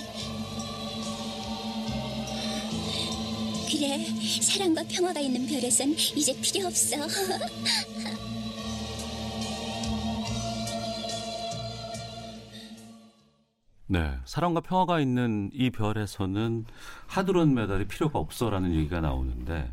[3.69, 3.99] 그래
[4.41, 6.95] 사랑과 평화가 있는 별에선 이제 필요 없어
[13.87, 16.65] 네, 사랑과 평화가 있는 이 별에서는
[17.05, 19.71] 하드론 메달이 필요가 없어라는 얘기가 나오는데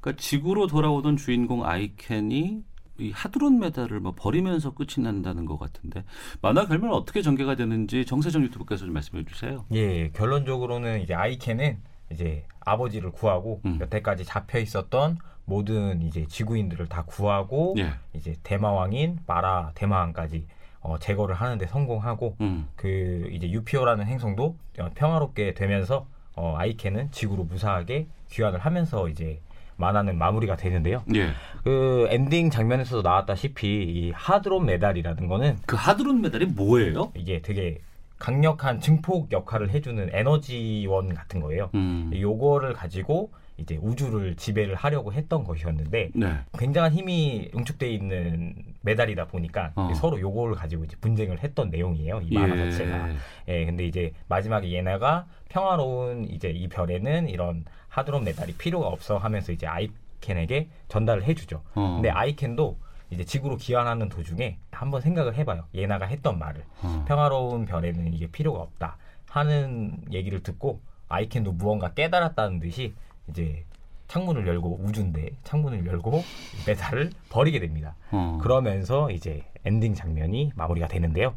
[0.00, 2.62] 그러니까 지구로 돌아오던 주인공 아이켄이
[2.98, 6.04] 이 하드론 메달을 뭐 버리면서 끝이 난다는 것 같은데
[6.40, 9.64] 만화 결말 어떻게 전개가 되는지 정세정 유튜브께서 좀 말씀해 주세요.
[9.72, 11.78] 예, 결론적으로는 이제 아이켄은
[12.12, 13.78] 이제 아버지를 구하고 음.
[13.80, 17.94] 여태까지 잡혀 있었던 모든 이제 지구인들을 다 구하고 예.
[18.14, 20.46] 이제 대마왕인 마라 대마왕까지
[20.80, 22.68] 어, 제거를 하는데 성공하고 음.
[22.76, 24.56] 그 이제 유피오라는 행성도
[24.94, 29.40] 평화롭게 되면서 어, 아이캔은 지구로 무사하게 귀환을 하면서 이제
[29.76, 31.02] 만화는 마무리가 되는데요.
[31.14, 31.30] 예.
[31.62, 37.12] 그 엔딩 장면에서도 나왔다시피 이 하드론 메달이라는 거는 그 하드론 메달이 뭐예요?
[37.14, 37.80] 이게 되게
[38.18, 41.70] 강력한 증폭 역할을 해주는 에너지원 같은 거예요.
[41.74, 42.10] 음.
[42.14, 46.38] 요거를 가지고 이제 우주를 지배를 하려고 했던 것이었는데 네.
[46.58, 49.92] 굉장한 힘이 응축돼 있는 메달이다 보니까 어.
[49.94, 52.20] 서로 요거를 가지고 이제 분쟁을 했던 내용이에요.
[52.24, 52.70] 이 만화 예.
[52.70, 53.08] 자체가.
[53.48, 59.52] 예, 근데 이제 마지막에 얘네가 평화로운 이제 이 별에는 이런 하드론 메달이 필요가 없어 하면서
[59.52, 61.62] 이제 아이켄에게 전달을 해주죠.
[61.74, 61.94] 어.
[61.94, 62.76] 근데 아이켄도
[63.10, 65.64] 이제 지구로 귀환하는 도중에 한번 생각을 해봐요.
[65.74, 67.04] 얘네가 했던 말을 어.
[67.06, 68.96] 평화로운 별에는 이게 필요가 없다
[69.30, 72.94] 하는 얘기를 듣고 아이켄도 무언가 깨달았다는 듯이
[73.28, 73.64] 이제
[74.08, 76.22] 창문을 열고 우주인데 창문을 열고
[76.66, 77.96] 메달을 버리게 됩니다.
[78.10, 78.38] 어.
[78.42, 81.34] 그러면서 이제 엔딩 장면이 마무리가 되는데요.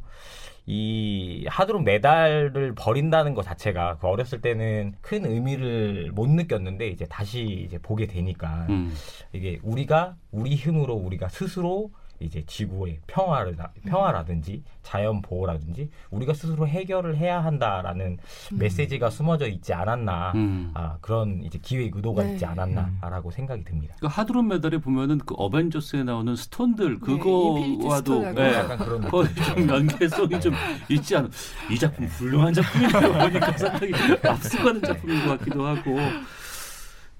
[0.70, 7.64] 이 하드론 메달을 버린다는 것 자체가 그 어렸을 때는 큰 의미를 못 느꼈는데 이제 다시
[7.66, 8.94] 이제 보게 되니까 음.
[9.32, 13.56] 이게 우리가 우리 힘으로 우리가 스스로 이제 지구의 평화를
[13.86, 18.18] 평화라든지 자연 보호라든지 우리가 스스로 해결을 해야 한다라는
[18.54, 18.58] 음.
[18.58, 20.72] 메시지가 숨어져 있지 않았나 음.
[20.74, 22.34] 아, 그런 이제 기획 의도가 네.
[22.34, 23.32] 있지 않았나라고 음.
[23.32, 23.96] 생각이 듭니다.
[24.00, 29.28] 그 하드론 메달에 보면은 그 어벤져스에 나오는 스톤들 네, 그거와도 네, 네, 약간 그런 거의
[29.36, 30.54] 좀 연계성이 좀
[30.90, 31.30] 있지 않은
[31.70, 33.94] 이 작품 훌륭한 작품이라고 보니까 상당히
[34.24, 35.98] 앞서가는 작품인 것 같기도 하고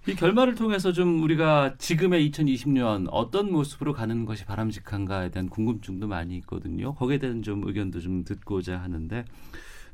[0.08, 6.38] 이 결말을 통해서 좀 우리가 지금의 2020년 어떤 모습으로 가는 것이 바람직한가에 대한 궁금증도 많이
[6.38, 6.96] 있거든요.
[6.96, 9.26] 거기에 대한 좀 의견도 좀 듣고자 하는데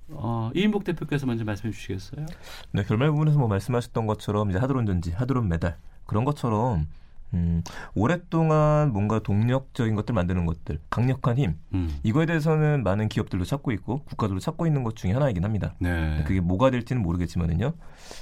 [0.10, 2.28] 어, 이인복 대표께서 먼저 말씀해 주시겠어요?
[2.74, 6.86] 네, 결말 부분에서 뭐 말씀하셨던 것처럼 이제 하드론 전지, 하드론 메달 그런 것처럼
[7.34, 7.64] 음,
[7.96, 11.98] 오랫동안 뭔가 동력적인 것들 만드는 것들, 강력한 힘, 음.
[12.04, 15.74] 이거에 대해서는 많은 기업들도 찾고 있고 국가들도 찾고 있는 것 중에 하나이긴 합니다.
[15.80, 16.24] 네.
[16.26, 17.74] 그게 뭐가 될지는 모르겠지만은요.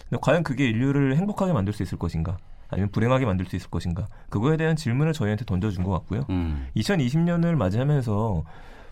[0.10, 2.38] 근데 과연 그게 인류를 행복하게 만들 수 있을 것인가?
[2.70, 4.08] 아니면 불행하게 만들 수 있을 것인가?
[4.30, 6.26] 그거에 대한 질문을 저희한테 던져준 것 같고요.
[6.30, 6.68] 음.
[6.78, 8.44] 2020년을 맞이하면서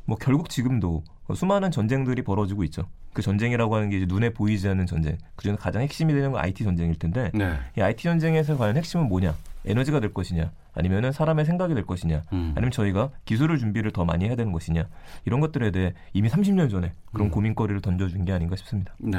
[0.05, 1.03] 뭐 결국 지금도
[1.33, 2.83] 수많은 전쟁들이 벌어지고 있죠.
[3.13, 5.17] 그 전쟁이라고 하는 게 이제 눈에 보이지 않는 전쟁.
[5.35, 7.57] 그중에 가장 핵심이 되는 건 IT 전쟁일 텐데 네.
[7.77, 9.35] 이 IT 전쟁에서 과연 핵심은 뭐냐?
[9.65, 10.51] 에너지가 될 것이냐?
[10.73, 12.23] 아니면은 사람의 생각이 될 것이냐?
[12.33, 12.53] 음.
[12.55, 14.87] 아니면 저희가 기술을 준비를 더 많이 해야 되는 것이냐?
[15.25, 17.31] 이런 것들에 대해 이미 30년 전에 그런 음.
[17.31, 18.93] 고민거리를 던져준 게 아닌가 싶습니다.
[18.99, 19.17] 네.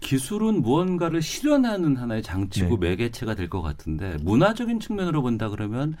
[0.00, 2.90] 기술은 무언가를 실현하는 하나의 장치고 네.
[2.90, 5.96] 매개체가 될 것 같은데 문화적인 측면으로 본다 그러면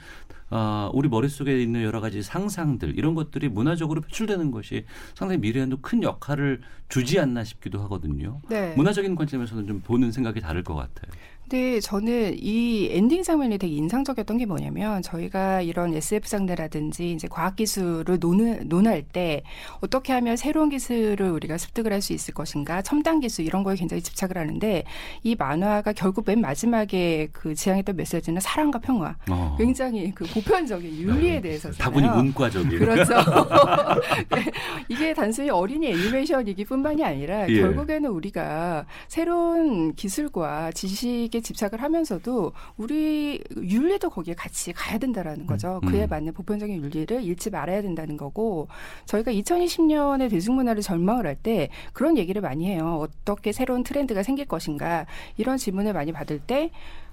[0.50, 4.84] 어, 우리 머릿속에 있는 여러 가지 상상들 이런 것들이 문화적으로 표출되는 것이
[5.14, 8.40] 상당히 미래에도 큰 역할을 주지 않나 싶기도 하거든요.
[8.48, 8.74] 네.
[8.76, 11.10] 문화적인 관점에서는 좀 보는 생각이 다를 것 같아요.
[11.48, 17.54] 근데 저는 이 엔딩 장면이 되게 인상적이었던 게 뭐냐면 저희가 이런 SF 장르라든지 이제 과학
[17.56, 19.42] 기술을 논을, 논할 때
[19.80, 24.02] 어떻게 하면 새로운 기술을 우리가 습득을 할 수 있을 것인가 첨단 기술 이런 거에 굉장히
[24.02, 24.84] 집착을 하는데
[25.22, 29.56] 이 만화가 결국 맨 마지막에 그 지향했던 메시지는 사랑과 평화 어.
[29.58, 31.40] 굉장히 그 보편적인 윤리에 네.
[31.40, 33.14] 대해서 다분히 문과적인 그렇죠
[34.88, 37.60] 이게 단순히 어린이 애니메이션이기 뿐만이 아니라 예.
[37.60, 45.80] 결국에는 우리가 새로운 기술과 지식 거기에 집착을 하면서도 우리 윤리도 거기에 같이 가야 된다라는 거죠.
[45.82, 45.90] 음.
[45.90, 46.08] 그에 음.
[46.08, 48.68] 맞는 보편적인 윤리를 잃지 말아야 된다는 거고
[49.06, 52.98] 저희가 2020년에 대중문화를 전망을 할 때 그런 얘기를 많이 해요.
[53.02, 55.04] 어떻게 새로운 트렌드가 생길 것인가
[55.36, 56.70] 이런 질문을 많이 받을 때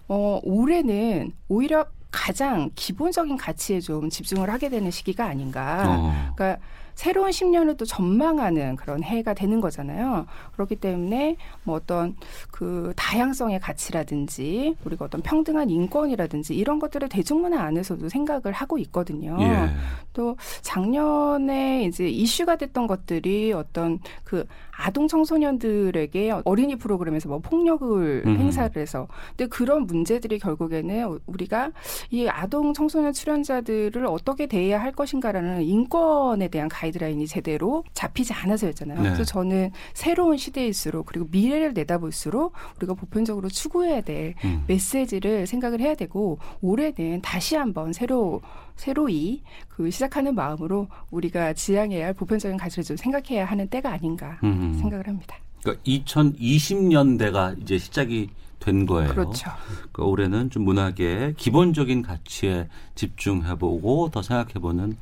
[0.08, 5.84] 어, 올해는 오히려 가장 기본적인 가치에 좀 집중을 하게 되는 시기가 아닌가.
[5.86, 6.34] 어.
[6.36, 6.62] 그러니까
[6.96, 10.26] 새로운 10년을 또 전망하는 그런 해가 되는 거잖아요.
[10.54, 12.16] 그렇기 때문에 뭐 어떤
[12.52, 19.38] 그 다양성의 가치라든지 우리가 어떤 평등한 인권이라든지 이런 것들을 대중문화 안에서도 생각을 하고 있거든요.
[19.42, 19.70] 예.
[20.14, 24.46] 또 작년에 이제 이슈가 됐던 것들이 어떤 그
[24.78, 28.38] 아동 청소년들에게 어린이 프로그램에서 뭐 폭력을 음.
[28.38, 31.72] 행사를 해서 근데 그런 문제들이 결국에는 우리가
[32.10, 38.98] 이 아동 청소년 출연자들을 어떻게 대해야 할 것인가라는 인권에 대한 가이드라인이 제대로 잡히지 않아서였잖아요.
[39.02, 39.04] 네.
[39.04, 44.64] 그래서 저는 새로운 시대일수록 그리고 미래를 내다볼수록 우리가 보편적으로 추구해야 될 음.
[44.68, 48.42] 메시지를 생각을 해야 되고 올해는 다시 한번 새로
[48.76, 54.74] 새로이 그 시작하는 마음으로 우리가 지향해야 할 보편적인 가치를 좀 생각해야 하는 때가 아닌가 음.
[54.80, 55.38] 생각을 합니다.
[55.62, 59.10] 그러니까 2020년대가 이제 시작이 된 거예요.
[59.10, 59.52] 그렇죠.
[59.68, 64.96] 그러니까 올해는 좀 문학의 기본적인 가치에 집중해보고 더 생각해보는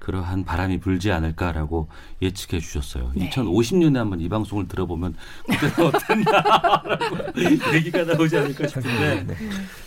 [0.00, 1.88] 그러한 바람이 불지 않을까라고
[2.20, 3.12] 예측해 주셨어요.
[3.14, 3.30] 네.
[3.30, 5.14] 2050년에 한번 이 방송을 들어보면
[5.46, 7.16] 그때 어땠나라고
[7.76, 9.34] 얘기가 나오지 않을까 싶은데 네.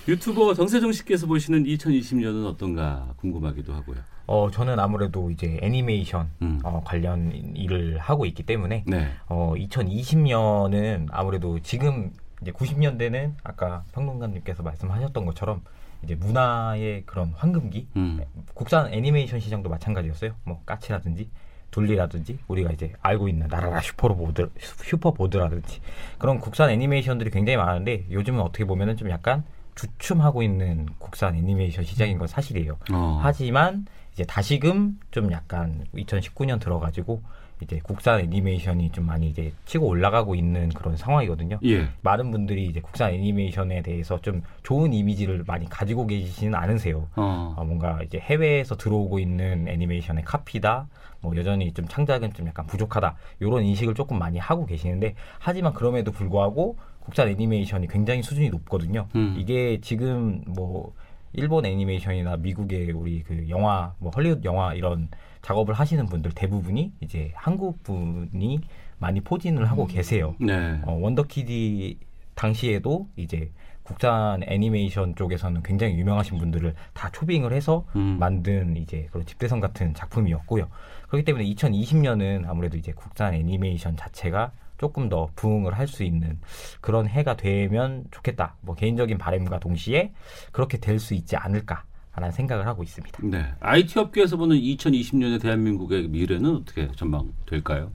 [0.07, 3.97] 유튜버 정세정 씨께서 보시는 2020년은 어떤가 궁금하기도 하고요.
[4.25, 6.59] 어 저는 아무래도 이제 애니메이션 음.
[6.63, 9.11] 어, 관련 일을 하고 있기 때문에 네.
[9.27, 12.11] 어 2020년은 아무래도 지금
[12.41, 15.61] 이제 90년대는 아까 평론가님께서 말씀하셨던 것처럼
[16.03, 18.21] 이제 문화의 그런 황금기, 음.
[18.53, 20.33] 국산 애니메이션 시장도 마찬가지였어요.
[20.43, 21.29] 뭐 까치라든지
[21.71, 25.81] 둘리라든지 우리가 이제 알고 있는 날아라 슈퍼보드 슈퍼보드라든지
[26.19, 29.43] 그런 국산 애니메이션들이 굉장히 많은데 요즘은 어떻게 보면은 좀 약간
[29.75, 32.77] 주춤하고 있는 국산 애니메이션 시장인 건 사실이에요.
[32.91, 33.19] 어.
[33.23, 37.23] 하지만 이제 다시금 좀 약간 2019년 들어가지고
[37.63, 41.59] 이제 국산 애니메이션이 좀 많이 이제 치고 올라가고 있는 그런 상황이거든요.
[41.65, 41.87] 예.
[42.01, 47.07] 많은 분들이 이제 국산 애니메이션에 대해서 좀 좋은 이미지를 많이 가지고 계시지는 않으세요.
[47.15, 47.55] 어.
[47.57, 50.87] 어, 뭔가 이제 해외에서 들어오고 있는 애니메이션의 카피다.
[51.21, 53.15] 뭐 여전히 좀 창작은 좀 약간 부족하다.
[53.39, 59.07] 이런 인식을 조금 많이 하고 계시는데 하지만 그럼에도 불구하고 국산 애니메이션이 굉장히 수준이 높거든요.
[59.15, 59.35] 음.
[59.37, 60.93] 이게 지금 뭐
[61.33, 65.09] 일본 애니메이션이나 미국의 우리 그 영화 뭐 헐리우드 영화 이런
[65.43, 68.61] 작업을 하시는 분들 대부분이 이제 한국 분이
[68.97, 69.87] 많이 포진을 하고 음.
[69.87, 70.35] 계세요.
[70.39, 70.79] 네.
[70.83, 71.99] 어, 원더키디
[72.33, 73.51] 당시에도 이제
[73.83, 78.17] 국산 애니메이션 쪽에서는 굉장히 유명하신 분들을 다 초빙을 해서 음.
[78.17, 80.69] 만든 이제 그런 집대성 같은 작품이었고요.
[81.09, 86.39] 그렇기 때문에 2020년은 아무래도 이제 국산 애니메이션 자체가 조금 더 부응을 할 수 있는
[86.81, 88.55] 그런 해가 되면 좋겠다.
[88.61, 90.13] 뭐 개인적인 바램과 동시에
[90.53, 91.83] 그렇게 될 수 있지 않을까.
[92.15, 93.19] 라는 생각을 하고 있습니다.
[93.23, 93.53] 네.
[93.59, 97.91] IT 업계에서 보는 2020년의 대한민국의 미래는 어떻게 전망될까요?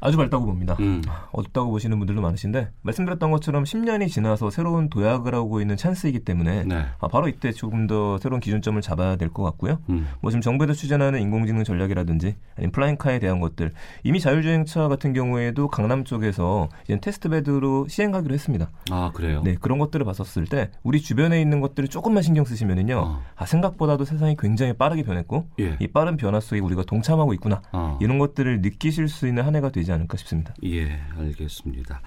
[0.00, 0.76] 아주 밝다고 봅니다.
[0.80, 1.02] 음.
[1.32, 6.86] 어둡다고 보시는 분들도 많으신데 말씀드렸던 것처럼 10년이 지나서 새로운 도약을 하고 있는 찬스이기 때문에 네.
[7.00, 9.78] 아, 바로 이때 조금 더 새로운 기준점을 잡아야 될 것 같고요.
[9.90, 10.08] 음.
[10.20, 13.72] 뭐 지금 정부에서 추진하는 인공지능 전략이라든지 아니면 플라잉카에 대한 것들
[14.04, 18.70] 이미 자율주행차 같은 경우에도 강남 쪽에서 이제 테스트베드로 시행하기로 했습니다.
[18.90, 19.42] 아 그래요?
[19.44, 22.96] 네 그런 것들을 봤었을 때 우리 주변에 있는 것들을 조금만 신경 쓰시면은요.
[22.98, 23.22] 어.
[23.36, 25.76] 아 생각보다도 세상이 굉장히 빠르게 변했고 예.
[25.78, 27.98] 이 빠른 변화 속에 우리가 동참하고 있구나 어.
[28.00, 30.54] 이런 것들을 느끼실 수 있는 한 해가 되지 않을까 싶습니다.
[30.64, 32.00] 예, 알겠습니다.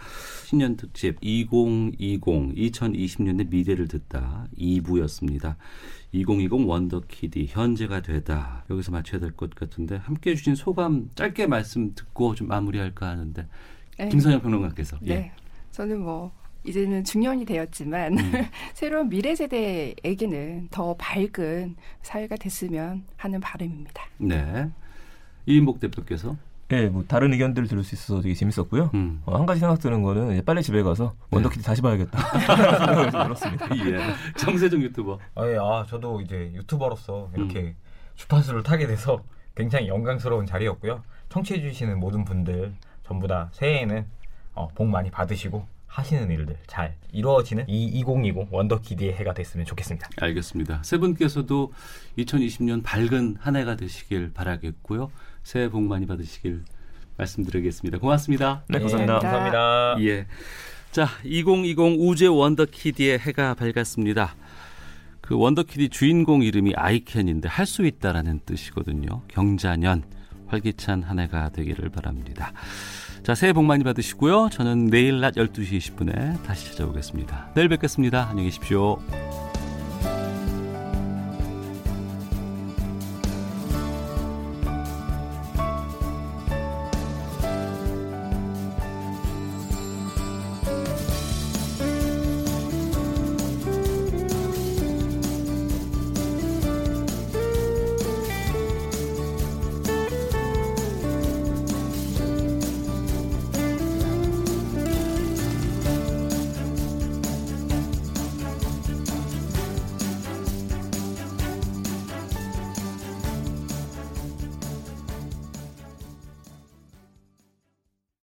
[0.45, 5.55] 신년 특집 2020 2020년의 미래를 듣다 2부였습니다.
[6.11, 8.65] 2020 원더키디 현재가 되다.
[8.69, 13.47] 여기서 맞춰야 될 것 같은데 함께 해 주신 소감 짧게 말씀 듣고 좀 마무리할까 하는데
[13.97, 14.09] 네.
[14.09, 15.11] 김선영 평론가께서 네.
[15.13, 15.31] 예.
[15.71, 16.31] 저는 뭐
[16.65, 18.31] 이제는 중년이 되었지만 음.
[18.75, 24.03] 새로운 미래 세대에게는 더 밝은 사회가 됐으면 하는 바람입니다.
[24.17, 24.69] 네.
[25.47, 26.37] 이인복 대표께서
[26.71, 28.91] 네, 뭐 다른 의견들을 들을 수 있어서 되게 재밌었고요.
[28.93, 29.21] 음.
[29.25, 31.35] 어, 한 가지 생각 드는 거는 이제 빨리 집에 가서 네.
[31.35, 32.17] 원더키드 다시 봐야겠다.
[33.11, 33.67] 들었습니다.
[33.75, 33.99] 예.
[34.37, 35.19] 정세정 유튜버.
[35.35, 37.75] 아, 예, 아 저도 이제 유튜버로서 이렇게 음.
[38.15, 39.21] 주파수를 타게 돼서
[39.53, 41.03] 굉장히 영광스러운 자리였고요.
[41.27, 44.05] 청취해 주시는 모든 분들 전부 다 새해에는
[44.53, 50.07] 어, 복 많이 받으시고 하시는 일들 잘 이루어지는 이 2020 원더키드의 해가 됐으면 좋겠습니다.
[50.21, 50.83] 알겠습니다.
[50.83, 51.73] 세 분께서도
[52.17, 55.11] 2020년 밝은 한 해가 되시길 바라겠고요.
[55.43, 56.63] 새해 복 많이 받으시길
[57.17, 57.97] 말씀드리겠습니다.
[57.99, 58.63] 고맙습니다.
[58.69, 59.19] 네, 감사합니다.
[59.19, 59.95] 네, 감사합니다.
[60.01, 60.25] 예.
[60.91, 64.35] 자, 2020 우주의 원더키디의 해가 밝았습니다.
[65.21, 69.21] 그 원더키디 주인공 이름이 아이캔인데 할 수 있다라는 뜻이거든요.
[69.27, 70.03] 경자년
[70.47, 72.51] 활기찬 한 해가 되기를 바랍니다.
[73.23, 74.49] 자, 새해 복 많이 받으시고요.
[74.51, 77.51] 저는 내일 낮 12시 20분에 다시 찾아오겠습니다.
[77.55, 78.27] 내일 뵙겠습니다.
[78.27, 78.97] 안녕히 계십시오.